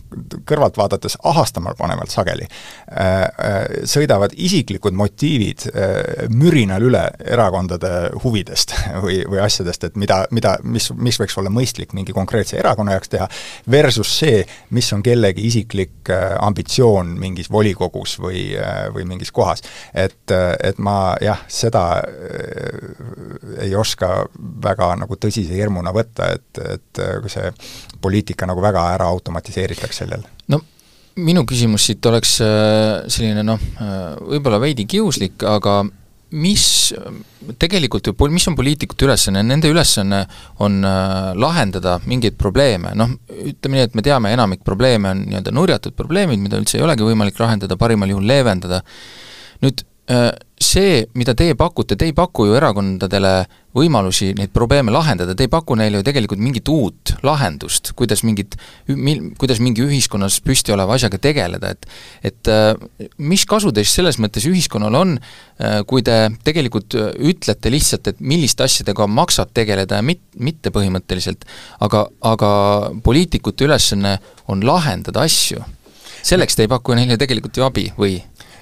kõrvalt 0.49 0.77
vaadates 0.77 1.17
ahastama 1.29 1.73
panevalt 1.79 2.13
sageli, 2.13 2.47
äh, 2.47 3.09
äh, 3.23 3.59
sõidavad 3.89 4.35
isiklikud 4.37 4.97
motiivid 4.97 5.67
äh, 5.71 6.27
mürinal 6.33 6.85
üle 6.85 7.03
erakondade 7.25 8.11
huvidest 8.25 8.75
või, 9.05 9.21
või 9.29 9.43
asjadest, 9.45 9.89
et 9.89 9.99
mida, 10.01 10.23
mida, 10.35 10.57
mis, 10.63 10.91
mis 10.97 11.21
võiks 11.21 11.39
olla 11.41 11.53
mõistlik 11.53 11.95
mingi 11.97 12.15
konkreetse 12.17 12.59
erakonna 12.61 12.97
jaoks 12.97 13.13
teha, 13.15 13.29
versus 13.71 14.13
see, 14.21 14.43
mis 14.77 14.91
on 14.93 15.05
kellegi 15.07 15.47
isiklik 15.49 16.11
ambitsioon 16.11 17.15
mingis 17.21 17.51
volikogus 17.53 18.17
või, 18.21 18.51
või 18.95 19.07
mingis 19.09 19.33
kohas. 19.33 19.63
et, 19.95 20.33
et 20.61 20.79
ma 20.79 21.15
jah, 21.23 21.45
seda 21.49 21.85
ei 23.61 23.75
oska 23.77 24.25
väga 24.65 24.93
nagu 25.01 25.17
tõsise 25.21 25.55
hirmuna 25.57 25.93
võtta, 25.95 26.31
et, 26.35 26.61
et 26.75 27.03
see 27.31 27.51
poliitika 28.03 28.49
nagu 28.49 28.63
väga 28.63 28.90
ära 28.97 29.09
automatiseeritakse 29.15 30.05
sellel. 30.05 30.27
no 30.49 30.61
minu 31.21 31.45
küsimus 31.49 31.89
siit 31.89 32.07
oleks 32.07 32.37
äh, 32.45 33.09
selline 33.11 33.45
noh, 33.47 33.61
äh, 33.81 34.05
võib-olla 34.35 34.61
veidi 34.63 34.87
kiuslik, 34.89 35.43
aga 35.47 35.83
mis 36.31 36.65
tegelikult 37.59 38.07
ju, 38.07 38.15
mis 38.31 38.47
on 38.47 38.55
poliitikute 38.59 39.09
ülesanne, 39.09 39.43
nende 39.47 39.71
ülesanne 39.73 40.23
on 40.63 40.79
äh, 40.87 41.33
lahendada 41.35 41.97
mingeid 42.07 42.39
probleeme, 42.39 42.95
noh 42.99 43.17
ütleme 43.35 43.81
nii, 43.81 43.87
et 43.89 43.99
me 43.99 44.05
teame, 44.07 44.33
enamik 44.37 44.63
probleeme 44.67 45.11
on 45.11 45.25
nii-öelda 45.27 45.55
nurjatud 45.55 45.97
probleemid, 45.99 46.43
mida 46.43 46.61
üldse 46.61 46.79
ei 46.79 46.87
olegi 46.87 47.07
võimalik 47.07 47.41
lahendada, 47.43 47.79
parimal 47.81 48.15
juhul 48.15 48.31
leevendada, 48.31 48.83
nüüd 49.65 49.83
see, 50.61 51.05
mida 51.17 51.33
teie 51.39 51.55
pakute, 51.57 51.97
te 51.97 52.09
ei 52.09 52.13
paku 52.17 52.49
ju 52.49 52.55
erakondadele 52.59 53.33
võimalusi 53.77 54.33
neid 54.37 54.51
probleeme 54.53 54.93
lahendada, 54.93 55.37
te 55.39 55.47
ei 55.47 55.51
paku 55.51 55.77
neile 55.79 56.01
ju 56.01 56.07
tegelikult 56.09 56.43
mingit 56.43 56.69
uut 56.69 57.13
lahendust, 57.25 57.93
kuidas 57.99 58.25
mingit, 58.27 58.57
mil-, 58.91 59.31
kuidas 59.41 59.61
mingi 59.63 59.85
ühiskonnas 59.87 60.41
püsti 60.45 60.75
oleva 60.75 60.97
asjaga 60.99 61.21
tegeleda, 61.23 61.71
et 61.73 61.89
et 62.27 62.51
äh, 62.51 62.75
mis 63.23 63.47
kasu 63.49 63.73
teist 63.73 63.97
selles 63.97 64.19
mõttes 64.21 64.45
ühiskonnal 64.51 64.99
on, 64.99 65.17
äh, 65.63 65.81
kui 65.89 66.05
te 66.07 66.19
tegelikult 66.45 66.99
ütlete 66.99 67.73
lihtsalt, 67.73 68.11
et 68.11 68.21
milliste 68.21 68.67
asjadega 68.67 69.07
maksab 69.07 69.55
tegeleda 69.57 70.01
ja 70.01 70.07
mit-, 70.07 70.27
mitte 70.37 70.75
põhimõtteliselt, 70.75 71.47
aga, 71.87 72.05
aga 72.27 72.51
poliitikute 73.07 73.71
ülesanne 73.71 74.19
on 74.51 74.67
lahendada 74.67 75.25
asju. 75.25 75.63
selleks 76.23 76.57
te 76.57 76.67
ei 76.67 76.69
paku 76.69 76.99
neile 76.99 77.17
tegelikult 77.17 77.57
ju 77.57 77.65
abi, 77.65 77.87
või? 77.97 78.19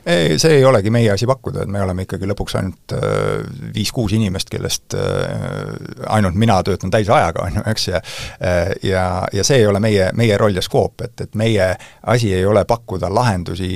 Ei, 0.06 0.38
see 0.38 0.58
ei 0.58 0.64
olegi 0.64 0.90
meie 0.90 1.10
asi 1.12 1.26
pakkuda, 1.26 1.64
et 1.64 1.72
me 1.72 1.82
oleme 1.82 2.04
ikkagi 2.06 2.28
lõpuks 2.28 2.56
ainult 2.60 2.94
äh, 2.96 3.42
viis-kuus 3.74 4.14
inimest, 4.16 4.50
kellest 4.52 4.96
äh, 4.98 5.74
ainult 6.14 6.38
mina 6.38 6.58
töötan 6.66 6.92
täisajaga, 6.92 7.42
on 7.46 7.58
ju, 7.60 7.64
eks, 7.72 7.88
ja 7.88 8.00
äh, 8.00 8.72
ja, 8.82 9.04
ja 9.32 9.44
see 9.46 9.62
ei 9.62 9.66
ole 9.68 9.80
meie, 9.82 10.10
meie 10.18 10.38
roll 10.40 10.56
ja 10.56 10.64
skoop, 10.64 11.04
et, 11.06 11.26
et 11.26 11.38
meie 11.38 11.70
asi 12.08 12.32
ei 12.34 12.46
ole 12.46 12.64
pakkuda 12.68 13.10
lahendusi 13.14 13.70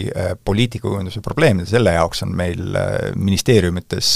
poliitikakujunduse 0.45 1.21
probleemidele, 1.25 1.69
selle 1.69 1.95
jaoks 1.97 2.23
on 2.25 2.33
meil 2.37 2.77
ministeeriumites 3.17 4.11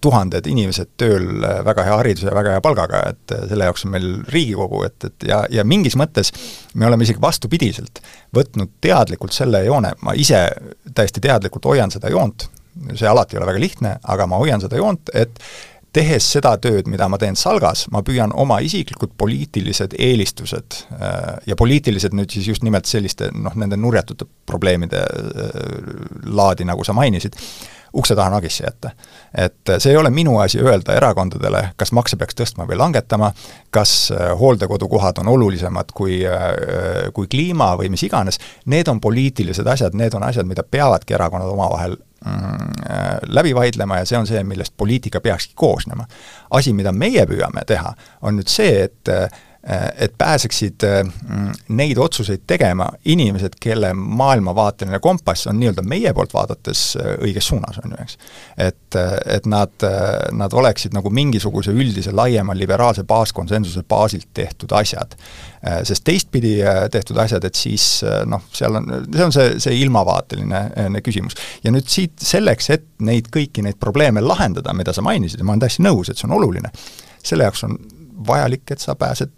tuhanded 0.00 0.46
inimesed 0.50 0.92
tööl 1.00 1.26
väga 1.66 1.84
hea 1.86 1.96
hariduse 2.00 2.28
ja 2.30 2.36
väga 2.36 2.56
hea 2.56 2.62
palgaga, 2.64 3.02
et 3.12 3.34
selle 3.50 3.68
jaoks 3.68 3.86
on 3.86 3.94
meil 3.94 4.08
Riigikogu, 4.32 4.82
et, 4.86 5.08
et 5.08 5.28
ja, 5.30 5.42
ja 5.52 5.64
mingis 5.66 5.96
mõttes 5.98 6.32
me 6.74 6.86
oleme 6.88 7.06
isegi 7.06 7.22
vastupidiselt 7.22 8.00
võtnud 8.34 8.76
teadlikult 8.80 9.34
selle 9.36 9.62
joone, 9.66 9.94
ma 10.02 10.16
ise 10.18 10.48
täiesti 10.94 11.22
teadlikult 11.24 11.70
hoian 11.70 11.92
seda 11.92 12.10
joont, 12.12 12.48
see 12.94 13.08
alati 13.08 13.36
ei 13.36 13.40
ole 13.40 13.48
väga 13.52 13.62
lihtne, 13.62 13.96
aga 14.02 14.26
ma 14.28 14.40
hoian 14.40 14.60
seda 14.60 14.78
joont, 14.80 15.12
et 15.14 15.40
tehes 15.96 16.26
seda 16.36 16.52
tööd, 16.60 16.88
mida 16.92 17.08
ma 17.08 17.18
teen 17.20 17.38
Salgas, 17.38 17.86
ma 17.94 18.02
püüan 18.04 18.34
oma 18.36 18.58
isiklikud 18.64 19.14
poliitilised 19.18 19.96
eelistused 19.96 20.80
äh, 20.92 21.38
ja 21.48 21.56
poliitilised 21.56 22.16
nüüd 22.16 22.32
siis 22.34 22.50
just 22.50 22.66
nimelt 22.66 22.88
selliste 22.90 23.30
noh, 23.32 23.56
nende 23.56 23.78
nurjatute 23.80 24.28
probleemide 24.48 25.00
äh, 25.00 25.56
laadi, 26.28 26.68
nagu 26.68 26.84
sa 26.84 26.92
mainisid, 26.96 27.38
ukse 27.96 28.14
taha 28.16 28.30
nagisse 28.36 28.64
jätta. 28.64 28.90
et 29.34 29.72
see 29.78 29.90
ei 29.92 29.96
ole 29.96 30.10
minu 30.10 30.38
asi 30.40 30.60
öelda 30.62 30.94
erakondadele, 30.96 31.62
kas 31.76 31.92
makse 31.92 32.16
peaks 32.16 32.36
tõstma 32.38 32.64
või 32.68 32.78
langetama, 32.80 33.32
kas 33.70 34.12
hooldekodukohad 34.40 35.18
on 35.20 35.28
olulisemad 35.28 35.92
kui, 35.94 36.22
kui 37.12 37.28
kliima 37.28 37.74
või 37.76 37.90
mis 37.92 38.06
iganes, 38.06 38.40
need 38.72 38.88
on 38.88 39.00
poliitilised 39.00 39.66
asjad, 39.66 39.96
need 39.98 40.14
on 40.14 40.24
asjad, 40.24 40.48
mida 40.48 40.64
peavadki 40.64 41.18
erakonnad 41.18 41.52
omavahel 41.52 41.96
mm, 41.96 42.70
läbi 43.28 43.54
vaidlema 43.54 44.00
ja 44.00 44.08
see 44.08 44.18
on 44.18 44.30
see, 44.30 44.44
millest 44.44 44.72
poliitika 44.76 45.20
peakski 45.20 45.52
koosnema. 45.56 46.06
asi, 46.50 46.72
mida 46.72 46.92
meie 46.92 47.26
püüame 47.26 47.66
teha, 47.66 47.92
on 48.22 48.40
nüüd 48.40 48.48
see, 48.48 48.88
et 48.88 49.12
et 49.98 50.12
pääseksid 50.18 50.84
äh, 50.86 51.08
neid 51.68 51.98
otsuseid 51.98 52.44
tegema 52.46 52.86
inimesed, 53.04 53.56
kelle 53.60 53.92
maailmavaateline 53.94 54.98
kompass 55.02 55.46
on 55.50 55.58
nii-öelda 55.58 55.82
meie 55.82 56.12
poolt 56.14 56.34
vaadates 56.34 56.82
äh, 57.00 57.16
õiges 57.26 57.48
suunas, 57.50 57.80
on 57.82 57.96
ju, 57.96 57.98
eks. 58.04 58.18
et, 58.62 58.98
et 59.26 59.46
nad, 59.50 59.86
nad 60.32 60.54
oleksid 60.54 60.94
nagu 60.94 61.10
mingisuguse 61.10 61.74
üldise 61.74 62.14
laiema 62.14 62.54
liberaalse 62.54 63.02
baaskonsensuse 63.04 63.82
baasilt 63.88 64.28
tehtud 64.34 64.72
asjad. 64.72 65.16
Sest 65.82 66.04
teistpidi 66.06 66.60
tehtud 66.92 67.18
asjad, 67.18 67.44
et 67.44 67.58
siis 67.58 68.04
noh, 68.28 68.44
seal 68.54 68.78
on, 68.78 68.86
see 69.10 69.24
on 69.24 69.34
see, 69.34 69.56
see 69.62 69.80
ilmavaateline 69.80 71.00
küsimus. 71.02 71.34
ja 71.64 71.72
nüüd 71.74 71.88
siit 71.90 72.22
selleks, 72.22 72.70
et 72.70 72.86
neid 73.02 73.32
kõiki 73.34 73.64
neid 73.66 73.80
probleeme 73.82 74.22
lahendada, 74.22 74.74
mida 74.76 74.94
sa 74.94 75.02
mainisid 75.02 75.42
ja 75.42 75.48
ma 75.48 75.56
olen 75.56 75.64
täiesti 75.66 75.82
nõus, 75.82 76.10
et 76.10 76.20
see 76.20 76.28
on 76.30 76.36
oluline, 76.38 76.70
selle 77.24 77.48
jaoks 77.48 77.66
on 77.66 77.74
vajalik, 78.26 78.70
et 78.70 78.80
sa 78.80 78.94
pääsed 78.94 79.32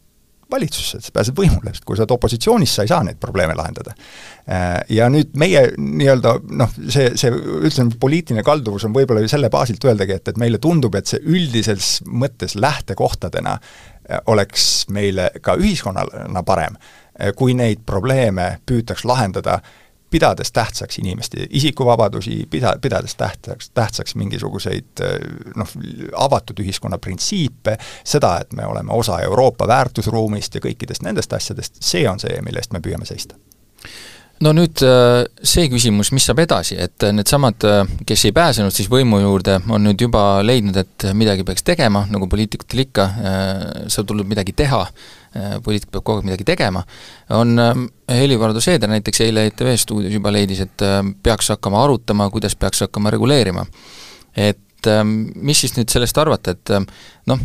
valitsusse, 0.51 1.01
sa 1.03 1.13
pääsed 1.15 1.37
võimule, 1.37 1.73
sest 1.75 1.85
kui 1.87 1.97
sa 1.97 2.05
oled 2.05 2.15
opositsioonis, 2.17 2.75
sa 2.75 2.85
ei 2.85 2.91
saa 2.91 3.03
neid 3.05 3.19
probleeme 3.21 3.57
lahendada. 3.59 3.95
Äh, 4.49 4.79
ja 4.97 5.09
nüüd 5.13 5.35
meie 5.41 5.67
nii-öelda 5.77 6.35
noh, 6.61 6.77
see, 6.89 7.11
see 7.21 7.33
ütleme, 7.69 7.97
poliitiline 8.01 8.45
kalduvus 8.47 8.87
on 8.89 8.95
võib-olla 8.97 9.25
ju 9.25 9.33
selle 9.33 9.51
baasilt 9.53 9.85
öeldagi, 9.85 10.17
et, 10.17 10.33
et 10.33 10.41
meile 10.41 10.61
tundub, 10.63 10.97
et 10.97 11.11
see 11.11 11.21
üldises 11.25 11.99
mõttes 12.09 12.57
lähtekohtadena 12.57 13.59
äh, 13.59 14.23
oleks 14.33 14.87
meile 14.95 15.31
ka 15.45 15.59
ühiskonnana 15.61 16.45
parem, 16.49 16.79
äh, 16.81 17.35
kui 17.37 17.57
neid 17.59 17.85
probleeme 17.87 18.55
püütaks 18.69 19.05
lahendada 19.09 19.61
pidades 20.11 20.53
tähtsaks 20.53 20.99
inimeste 20.99 21.47
isikuvabadusi, 21.51 22.47
pida, 22.51 22.75
pidades 22.81 23.15
tähtsaks, 23.15 23.71
tähtsaks 23.75 24.15
mingisuguseid 24.15 25.03
noh, 25.57 25.75
avatud 26.17 26.61
ühiskonna 26.65 26.99
printsiipe, 26.99 27.77
seda, 28.05 28.39
et 28.43 28.53
me 28.57 28.67
oleme 28.67 28.93
osa 28.93 29.21
Euroopa 29.25 29.69
väärtusruumist 29.69 30.55
ja 30.55 30.65
kõikidest 30.65 31.05
nendest 31.05 31.33
asjadest, 31.33 31.83
see 31.85 32.09
on 32.09 32.21
see, 32.21 32.41
mille 32.45 32.63
eest 32.63 32.73
me 32.73 32.83
püüame 32.85 33.09
seista. 33.09 33.37
No 34.39 34.53
nüüd 34.55 34.79
äh, 34.87 35.25
see 35.43 35.67
küsimus, 35.67 36.13
mis 36.15 36.29
saab 36.29 36.39
edasi, 36.45 36.77
et 36.79 37.03
needsamad, 37.11 37.65
äh, 37.67 37.81
kes 38.07 38.29
ei 38.29 38.35
pääsenud 38.37 38.75
siis 38.75 38.87
võimu 38.91 39.19
juurde, 39.19 39.59
on 39.67 39.83
nüüd 39.83 40.05
juba 40.07 40.45
leidnud, 40.47 40.79
et 40.79 41.09
midagi 41.19 41.47
peaks 41.47 41.67
tegema, 41.67 42.05
nagu 42.13 42.31
poliitikutel 42.31 42.85
ikka, 42.87 43.09
saab 43.91 44.07
tulnud 44.07 44.31
midagi 44.31 44.55
teha, 44.57 44.85
poliitik 45.65 45.91
peab 45.93 46.05
kogu 46.05 46.23
aeg 46.23 46.31
midagi 46.31 46.47
tegema, 46.49 46.83
on 47.37 47.53
Helir-Valdor 48.09 48.65
Seeder 48.65 48.91
näiteks 48.91 49.21
eile 49.27 49.45
ETV 49.51 49.75
stuudios 49.77 50.15
juba 50.15 50.33
leidis, 50.33 50.63
et 50.65 50.87
peaks 51.23 51.53
hakkama 51.55 51.83
arutama, 51.85 52.31
kuidas 52.33 52.57
peaks 52.57 52.87
hakkama 52.87 53.13
reguleerima. 53.15 53.67
et 54.37 54.89
mis 55.35 55.61
siis 55.61 55.75
nüüd 55.77 55.91
sellest 55.91 56.19
arvata, 56.19 56.55
et 56.55 56.71
noh, 57.27 57.41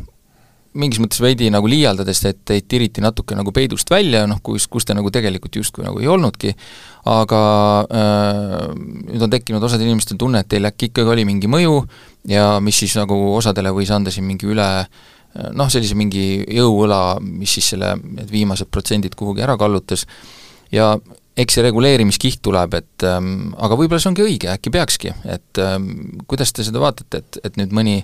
mingis 0.78 1.00
mõttes 1.02 1.22
veidi 1.22 1.50
nagu 1.54 1.70
liialdades, 1.70 2.22
et 2.30 2.40
teid 2.50 2.66
tiriti 2.70 3.02
natuke 3.04 3.38
nagu 3.38 3.54
peidust 3.54 3.90
välja, 3.94 4.24
noh 4.30 4.42
kus, 4.46 4.66
kus 4.72 4.88
te 4.88 4.96
nagu 4.98 5.12
tegelikult 5.14 5.60
justkui 5.60 5.86
nagu 5.86 6.02
ei 6.02 6.10
olnudki, 6.10 6.54
aga 7.14 7.42
äh, 7.86 8.70
nüüd 9.12 9.26
on 9.28 9.34
tekkinud 9.34 9.64
osadel 9.64 9.90
inimestel 9.90 10.20
tunne, 10.22 10.42
et 10.42 10.50
teil 10.50 10.66
äkki 10.70 10.92
ikkagi 10.92 11.14
oli 11.14 11.28
mingi 11.30 11.52
mõju 11.52 11.84
ja 12.32 12.58
mis 12.64 12.82
siis 12.84 12.98
nagu 13.00 13.18
osadele 13.36 13.74
võis 13.76 13.92
anda 13.94 14.14
siin 14.14 14.26
mingi 14.28 14.50
üle 14.50 14.70
noh, 15.34 15.70
sellise 15.72 15.98
mingi 15.98 16.44
jõuõla, 16.46 17.18
mis 17.24 17.58
siis 17.58 17.74
selle, 17.74 17.96
need 18.04 18.32
viimased 18.34 18.70
protsendid 18.74 19.18
kuhugi 19.18 19.44
ära 19.46 19.58
kallutas, 19.60 20.06
ja 20.74 20.94
eks 21.40 21.58
see 21.58 21.66
reguleerimiskiht 21.66 22.42
tuleb, 22.46 22.76
et 22.78 23.06
ähm, 23.10 23.52
aga 23.58 23.78
võib-olla 23.80 24.02
see 24.02 24.12
ongi 24.12 24.26
õige, 24.26 24.52
äkki 24.54 24.74
peakski, 24.74 25.14
et 25.26 25.62
ähm, 25.62 25.90
kuidas 26.30 26.54
te 26.54 26.66
seda 26.66 26.82
vaatate, 26.84 27.24
et, 27.24 27.40
et 27.50 27.62
nüüd 27.62 27.74
mõni 27.74 28.00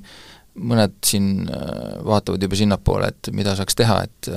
mõned 0.60 0.96
siin 1.06 1.46
äh, 1.46 2.00
vaatavad 2.06 2.42
juba 2.44 2.58
sinnapoole, 2.58 3.12
et 3.14 3.30
mida 3.36 3.56
saaks 3.58 3.78
teha, 3.80 4.02
et 4.08 4.32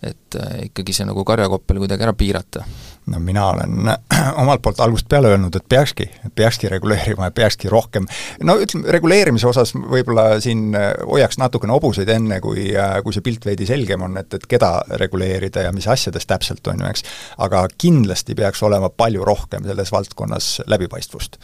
et 0.00 0.36
äh, 0.40 0.52
ikkagi 0.70 0.94
see 0.96 1.04
nagu 1.04 1.26
karjakoppel 1.28 1.82
kuidagi 1.82 2.06
ära 2.06 2.14
piirata? 2.16 2.62
No 3.10 3.20
mina 3.20 3.46
olen 3.50 3.90
omalt 4.42 4.62
poolt 4.62 4.80
algusest 4.80 5.08
peale 5.10 5.32
öelnud, 5.34 5.56
et 5.56 5.66
peakski, 5.68 6.06
peakski 6.34 6.70
reguleerima 6.72 7.30
ja 7.30 7.34
peakski 7.34 7.70
rohkem, 7.72 8.06
no 8.46 8.56
ütleme, 8.62 8.88
reguleerimise 8.96 9.48
osas 9.50 9.74
võib-olla 9.74 10.40
siin 10.42 10.70
äh, 10.78 10.92
hoiaks 11.06 11.40
natukene 11.42 11.74
hobuseid 11.76 12.10
enne, 12.14 12.40
kui, 12.44 12.70
kui 13.04 13.16
see 13.16 13.26
pilt 13.26 13.46
veidi 13.48 13.68
selgem 13.68 14.06
on, 14.06 14.20
et, 14.20 14.38
et 14.38 14.46
keda 14.50 14.72
reguleerida 15.02 15.66
ja 15.66 15.74
mis 15.76 15.88
asjades 15.90 16.28
täpselt, 16.30 16.62
on 16.70 16.84
ju, 16.84 16.92
eks. 16.92 17.04
aga 17.46 17.66
kindlasti 17.80 18.36
peaks 18.38 18.62
olema 18.66 18.90
palju 18.90 19.26
rohkem 19.26 19.66
selles 19.66 19.92
valdkonnas 19.94 20.52
läbipaistvust 20.70 21.40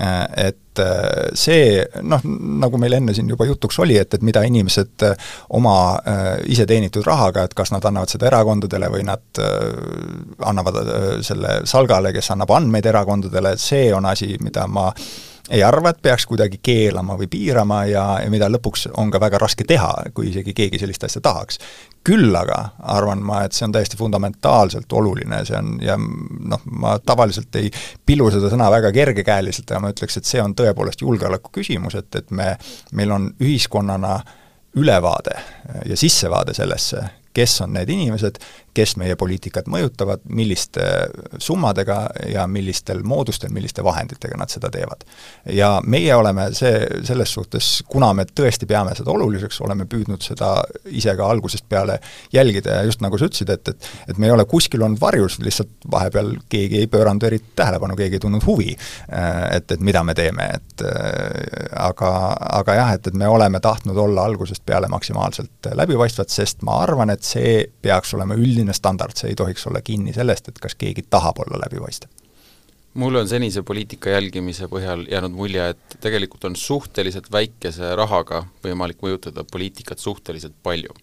Äh, 0.00 0.46
et 0.48 0.78
äh, 0.78 1.30
see 1.32 1.80
noh, 2.04 2.20
nagu 2.60 2.76
meil 2.76 2.98
enne 2.98 3.14
siin 3.16 3.30
juba 3.32 3.46
jutuks 3.48 3.78
oli, 3.80 3.94
et, 3.96 4.12
et 4.12 4.24
mida 4.26 4.42
inimesed 4.44 5.04
äh, 5.06 5.30
oma 5.56 5.76
ise 6.52 6.66
teenitud 6.68 7.06
rahaga, 7.06 7.46
et 7.46 7.54
kas 7.56 7.72
nad 7.72 7.84
annavad 7.88 8.10
seda 8.12 8.28
erakondadele 8.28 8.90
või 8.92 9.06
nad 9.06 9.40
annavad 10.44 10.76
selle 11.26 11.60
Salgale, 11.64 12.12
kes 12.16 12.30
annab 12.34 12.52
andmeid 12.56 12.86
erakondadele, 12.86 13.56
see 13.60 13.88
on 13.94 14.06
asi, 14.06 14.36
mida 14.42 14.66
ma 14.68 14.90
ei 15.50 15.62
arva, 15.62 15.90
et 15.90 16.00
peaks 16.02 16.26
kuidagi 16.26 16.58
keelama 16.62 17.16
või 17.18 17.28
piirama 17.30 17.82
ja, 17.86 18.04
ja 18.22 18.30
mida 18.30 18.48
lõpuks 18.50 18.88
on 18.98 19.10
ka 19.14 19.20
väga 19.22 19.38
raske 19.38 19.64
teha, 19.68 19.92
kui 20.14 20.30
isegi 20.32 20.54
keegi 20.56 20.80
sellist 20.82 21.04
asja 21.06 21.22
tahaks. 21.22 21.60
küll 22.06 22.34
aga 22.38 22.58
arvan 22.94 23.22
ma, 23.26 23.40
et 23.44 23.54
see 23.54 23.64
on 23.66 23.72
täiesti 23.74 23.98
fundamentaalselt 23.98 24.92
oluline, 24.92 25.40
see 25.46 25.56
on 25.58 25.72
ja 25.82 25.96
noh, 25.98 26.62
ma 26.70 26.96
tavaliselt 26.98 27.56
ei 27.58 27.70
pillu 28.06 28.28
seda 28.30 28.50
sõna 28.50 28.70
väga 28.70 28.92
kergekäeliselt, 28.94 29.70
aga 29.70 29.80
ma 29.82 29.90
ütleks, 29.94 30.18
et 30.18 30.28
see 30.28 30.42
on 30.42 30.54
tõepoolest 30.54 31.02
julgeoleku 31.02 31.50
küsimus, 31.58 31.98
et, 31.98 32.10
et 32.14 32.30
me, 32.30 32.52
meil 32.92 33.14
on 33.14 33.30
ühiskonnana 33.42 34.20
ülevaade 34.76 35.38
ja 35.88 35.96
sissevaade 35.96 36.54
sellesse, 36.54 37.02
kes 37.36 37.60
on 37.64 37.74
need 37.76 37.90
inimesed, 37.92 38.40
kes 38.76 38.96
meie 39.00 39.16
poliitikat 39.16 39.68
mõjutavad, 39.72 40.24
milliste 40.36 40.84
summadega 41.40 41.98
ja 42.32 42.46
millistel 42.50 43.02
moodustel, 43.04 43.52
milliste 43.54 43.84
vahenditega 43.84 44.36
nad 44.40 44.52
seda 44.52 44.70
teevad. 44.72 45.04
ja 45.52 45.76
meie 45.84 46.14
oleme 46.14 46.48
see, 46.56 46.86
selles 47.04 47.32
suhtes, 47.32 47.70
kuna 47.88 48.12
me 48.16 48.26
tõesti 48.28 48.68
peame 48.68 48.94
seda 48.96 49.12
oluliseks, 49.12 49.60
oleme 49.64 49.86
püüdnud 49.90 50.24
seda 50.24 50.52
ise 50.92 51.16
ka 51.16 51.28
algusest 51.30 51.68
peale 51.68 51.98
jälgida 52.32 52.80
ja 52.80 52.88
just 52.88 53.04
nagu 53.04 53.18
sa 53.18 53.28
ütlesid, 53.30 53.52
et, 53.52 53.68
et 53.68 53.86
et 54.08 54.18
me 54.18 54.28
ei 54.28 54.32
ole 54.34 54.44
kuskil 54.48 54.82
olnud 54.82 55.00
varjus, 55.00 55.38
lihtsalt 55.42 55.88
vahepeal 55.90 56.32
keegi 56.52 56.80
ei 56.80 56.90
pööranud 56.90 57.24
eriti 57.28 57.52
tähelepanu, 57.58 57.96
keegi 57.98 58.18
ei 58.18 58.22
tundnud 58.22 58.44
huvi, 58.46 58.76
et, 59.52 59.72
et 59.72 59.84
mida 59.84 60.02
me 60.06 60.14
teeme, 60.16 60.48
et 60.56 60.84
aga, 61.80 62.12
aga 62.60 62.78
jah, 62.78 62.94
et, 62.96 63.10
et 63.10 63.18
me 63.18 63.28
oleme 63.28 63.60
tahtnud 63.64 63.98
olla 64.06 64.26
algusest 64.28 64.64
peale 64.66 64.88
maksimaalselt 64.92 65.70
läbipaistvad, 65.76 66.32
sest 66.32 66.64
ma 66.66 66.80
arvan, 66.84 67.12
et 67.14 67.25
see 67.26 67.64
peaks 67.82 68.14
olema 68.14 68.36
üldine 68.38 68.74
standard, 68.76 69.16
see 69.18 69.32
ei 69.32 69.38
tohiks 69.38 69.66
olla 69.66 69.82
kinni 69.84 70.14
sellest, 70.14 70.48
et 70.48 70.62
kas 70.62 70.78
keegi 70.78 71.06
tahab 71.10 71.42
olla 71.44 71.60
läbipaistev 71.64 72.26
mul 72.96 73.14
on 73.20 73.28
senise 73.28 73.62
poliitika 73.66 74.14
jälgimise 74.14 74.68
põhjal 74.72 75.04
jäänud 75.10 75.34
mulje, 75.36 75.68
et 75.74 75.96
tegelikult 76.00 76.44
on 76.48 76.56
suhteliselt 76.56 77.28
väikese 77.32 77.92
rahaga 77.98 78.44
võimalik 78.64 79.02
mõjutada 79.04 79.44
poliitikat 79.44 80.00
suhteliselt 80.00 80.56
palju. 80.62 80.94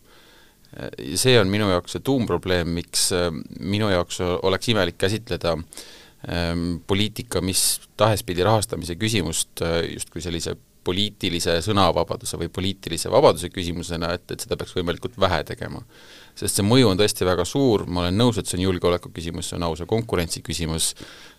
see 1.15 1.36
on 1.39 1.47
minu 1.53 1.67
jaoks 1.69 1.93
see 1.93 2.01
tuumprobleem, 2.01 2.67
miks 2.73 3.12
äh, 3.13 3.29
minu 3.59 3.91
jaoks 3.93 4.17
oleks 4.25 4.69
imelik 4.73 4.97
käsitleda 4.97 5.51
ähm, 5.53 6.79
poliitika 6.88 7.41
mis 7.41 7.81
tahes 7.97 8.23
pidi 8.23 8.43
rahastamise 8.43 8.95
küsimust 8.95 9.62
äh, 9.62 9.83
justkui 9.93 10.21
sellise 10.21 10.55
poliitilise 10.84 11.60
sõnavabaduse 11.65 12.38
või 12.41 12.50
poliitilise 12.54 13.12
vabaduse 13.12 13.50
küsimusena, 13.54 14.13
et, 14.17 14.26
et 14.32 14.43
seda 14.43 14.58
peaks 14.60 14.76
võimalikult 14.78 15.17
vähe 15.22 15.43
tegema 15.48 15.84
sest 16.38 16.58
see 16.58 16.65
mõju 16.65 16.89
on 16.89 17.00
tõesti 17.00 17.28
väga 17.28 17.46
suur, 17.48 17.86
ma 17.88 18.04
olen 18.04 18.17
nõus, 18.17 18.39
et 18.39 18.50
see 18.50 18.58
on 18.58 18.65
julgeoleku 18.67 19.12
küsimus, 19.13 19.50
see 19.50 19.58
on 19.60 19.67
ausa 19.69 19.88
konkurentsi 19.89 20.41
küsimus, 20.46 20.93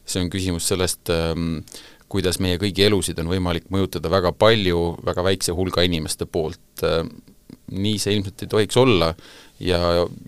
see 0.07 0.22
on 0.22 0.30
küsimus 0.33 0.68
sellest, 0.70 1.11
ähm, 1.12 1.61
kuidas 2.11 2.38
meie 2.42 2.61
kõigi 2.62 2.85
elusid 2.87 3.18
on 3.18 3.30
võimalik 3.33 3.70
mõjutada 3.74 4.12
väga 4.12 4.35
palju 4.38 4.83
väga 5.07 5.24
väikse 5.26 5.54
hulga 5.57 5.83
inimeste 5.87 6.28
poolt. 6.30 6.85
Ähm, 6.87 7.11
nii 7.74 7.96
see 7.98 8.12
ilmselt 8.14 8.42
ei 8.44 8.50
tohiks 8.50 8.76
olla 8.76 9.14
ja 9.62 9.78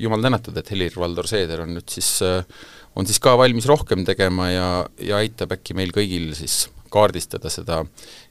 jumal 0.00 0.22
tänatud, 0.24 0.56
et 0.56 0.70
Helir-Valdor 0.72 1.28
Seeder 1.28 1.62
on 1.62 1.74
nüüd 1.76 1.92
siis, 1.92 2.08
äh, 2.24 2.42
on 2.96 3.06
siis 3.06 3.20
ka 3.22 3.36
valmis 3.38 3.68
rohkem 3.68 4.06
tegema 4.08 4.48
ja, 4.50 4.70
ja 4.98 5.20
aitab 5.20 5.52
äkki 5.58 5.76
meil 5.78 5.92
kõigil 5.94 6.32
siis 6.38 6.64
kaardistada 6.96 7.52
seda 7.52 7.82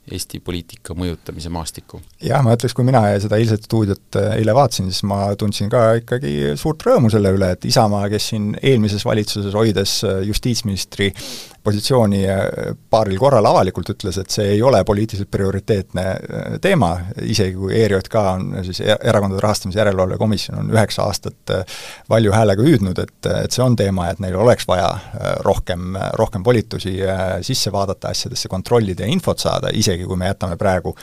Eesti 0.06 0.38
poliitika 0.46 0.94
mõjutamise 0.98 1.50
maastikku? 1.54 2.02
jah, 2.22 2.44
ma 2.46 2.54
ütleks, 2.58 2.76
kui 2.78 2.86
mina 2.86 3.02
seda 3.22 3.40
eilset 3.42 3.66
stuudiot 3.70 4.20
äh, 4.22 4.36
eile 4.40 4.54
vaatasin, 4.58 4.92
siis 4.92 5.06
ma 5.10 5.28
tundsin 5.40 5.72
ka 5.72 5.88
ikkagi 6.02 6.56
suurt 6.60 6.86
rõõmu 6.86 7.10
selle 7.14 7.34
üle, 7.36 7.54
et 7.56 7.66
Isamaa, 7.70 8.10
kes 8.14 8.32
siin 8.34 8.54
eelmises 8.62 9.06
valitsuses 9.08 9.58
hoides 9.58 10.00
äh, 10.06 10.22
justiitsministri 10.30 11.12
positsiooni 11.66 12.24
paaril 12.90 13.20
korral 13.20 13.46
avalikult 13.50 13.92
ütles, 13.96 14.20
et 14.22 14.34
see 14.34 14.56
ei 14.56 14.62
ole 14.66 14.84
poliitiliselt 14.88 15.32
prioriteetne 15.32 16.06
teema, 16.62 16.92
isegi 17.26 17.56
kui 17.58 17.76
ERJK 17.82 18.18
on 18.22 18.48
siis 18.66 18.82
e-, 18.86 18.98
Erakondade 19.10 19.44
Rahastamise 19.44 19.82
Järelevalve 19.82 20.18
Komisjon 20.22 20.62
on 20.64 20.72
üheksa 20.74 21.06
aastat 21.10 21.54
valju 22.10 22.34
häälega 22.34 22.66
hüüdnud, 22.66 23.02
et, 23.02 23.32
et 23.44 23.56
see 23.56 23.64
on 23.66 23.76
teema 23.78 24.10
et 24.12 24.22
neil 24.24 24.36
oleks 24.40 24.68
vaja 24.68 24.90
rohkem, 25.46 25.96
rohkem 26.20 26.44
volitusi 26.46 26.96
sisse 27.46 27.72
vaadata 27.72 28.12
asjadesse, 28.14 28.50
kontrollida 28.52 29.06
ja 29.06 29.12
infot 29.12 29.42
saada, 29.42 29.72
isegi 29.74 30.06
kui 30.08 30.18
me 30.20 30.30
jätame 30.30 30.58
praegu 30.60 30.96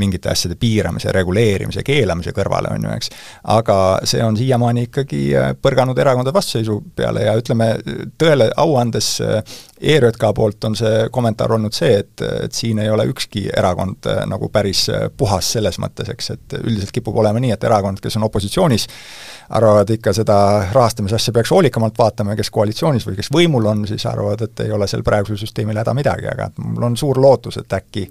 mingite 0.00 0.30
asjade 0.32 0.56
piiramise, 0.60 1.12
reguleerimise, 1.14 1.84
keelamise 1.86 2.34
kõrvale, 2.36 2.72
on 2.74 2.88
ju, 2.88 2.96
eks. 2.96 3.12
aga 3.56 3.78
see 4.04 4.22
on 4.24 4.36
siiamaani 4.38 4.86
ikkagi 4.88 5.22
põrganud 5.62 5.98
erakondade 5.98 6.34
vastuseisu 6.36 6.80
peale 6.96 7.26
ja 7.28 7.36
ütleme, 7.38 7.72
tõele 8.18 8.50
au 8.56 8.76
andes 8.80 9.16
ERJK 9.80 10.24
poolt 10.34 10.64
on 10.64 10.76
see 10.78 11.06
kommentaar 11.12 11.52
olnud 11.52 11.74
see, 11.76 11.98
et, 12.00 12.22
et 12.46 12.52
siin 12.56 12.78
ei 12.80 12.90
ole 12.90 13.04
ükski 13.10 13.46
erakond 13.52 14.08
äh, 14.08 14.22
nagu 14.28 14.48
päris 14.52 14.86
äh, 14.88 15.06
puhas 15.16 15.50
selles 15.56 15.76
mõttes, 15.82 16.08
eks, 16.12 16.30
et 16.32 16.56
üldiselt 16.62 16.94
kipub 16.96 17.16
olema 17.20 17.42
nii, 17.42 17.52
et 17.56 17.64
erakond, 17.68 18.00
kes 18.02 18.16
on 18.16 18.26
opositsioonis, 18.28 18.88
arvavad 19.56 19.90
ikka 19.92 20.14
seda 20.16 20.38
rahastamise 20.72 21.18
asja 21.18 21.34
peaks 21.36 21.52
hoolikamalt 21.52 21.98
vaatama 21.98 22.34
ja 22.34 22.40
kes 22.40 22.50
koalitsioonis 22.54 23.06
või 23.06 23.18
kes 23.20 23.30
võimul 23.32 23.68
on, 23.72 23.84
siis 23.88 24.06
arvavad, 24.08 24.46
et 24.48 24.64
ei 24.64 24.72
ole 24.72 24.88
seal 24.90 25.04
praegusel 25.06 25.40
süsteemil 25.44 25.82
häda 25.82 25.94
midagi, 25.96 26.30
aga 26.32 26.50
mul 26.64 26.90
on 26.90 26.96
suur 26.96 27.20
lootus, 27.20 27.60
et 27.60 27.76
äkki 27.80 28.08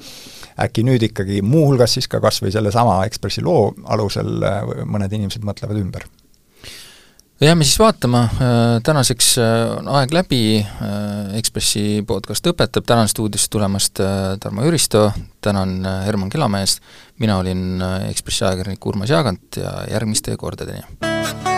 äkki 0.62 0.86
nüüd 0.88 1.04
ikkagi 1.10 1.41
muuhulgas 1.43 1.97
siis 1.97 2.08
ka 2.08 2.21
kas 2.23 2.39
või 2.43 2.54
sellesama 2.56 3.01
Ekspressi 3.10 3.43
loo 3.43 3.73
alusel 3.91 4.38
äh, 4.45 4.62
mõned 4.86 5.12
inimesed 5.17 5.43
mõtlevad 5.47 5.82
ümber 5.82 6.06
jääme 7.41 7.63
siis 7.63 7.80
vaatama, 7.80 8.24
äh, 8.24 8.30
tänaseks 8.84 9.38
äh, 9.38 9.78
on 9.78 9.88
aeg 9.88 10.13
läbi, 10.13 10.60
äh, 10.60 11.36
Ekspressi 11.38 12.04
podcast 12.08 12.48
õpetab, 12.48 12.86
tänan 12.88 13.12
stuudiosse 13.12 13.52
tulemast 13.52 14.00
Tarmo 14.39 14.63
Jüristo, 14.63 15.10
tänan 15.41 15.82
Herman 16.06 16.30
Kellameest, 16.30 16.80
mina 17.19 17.38
olin 17.38 17.84
Ekspressi 18.10 18.45
ajakirjanik 18.45 18.86
Urmas 18.86 19.12
Jaagant 19.12 19.60
ja 19.60 19.76
järgmiste 19.91 20.38
kordadeni! 20.38 21.55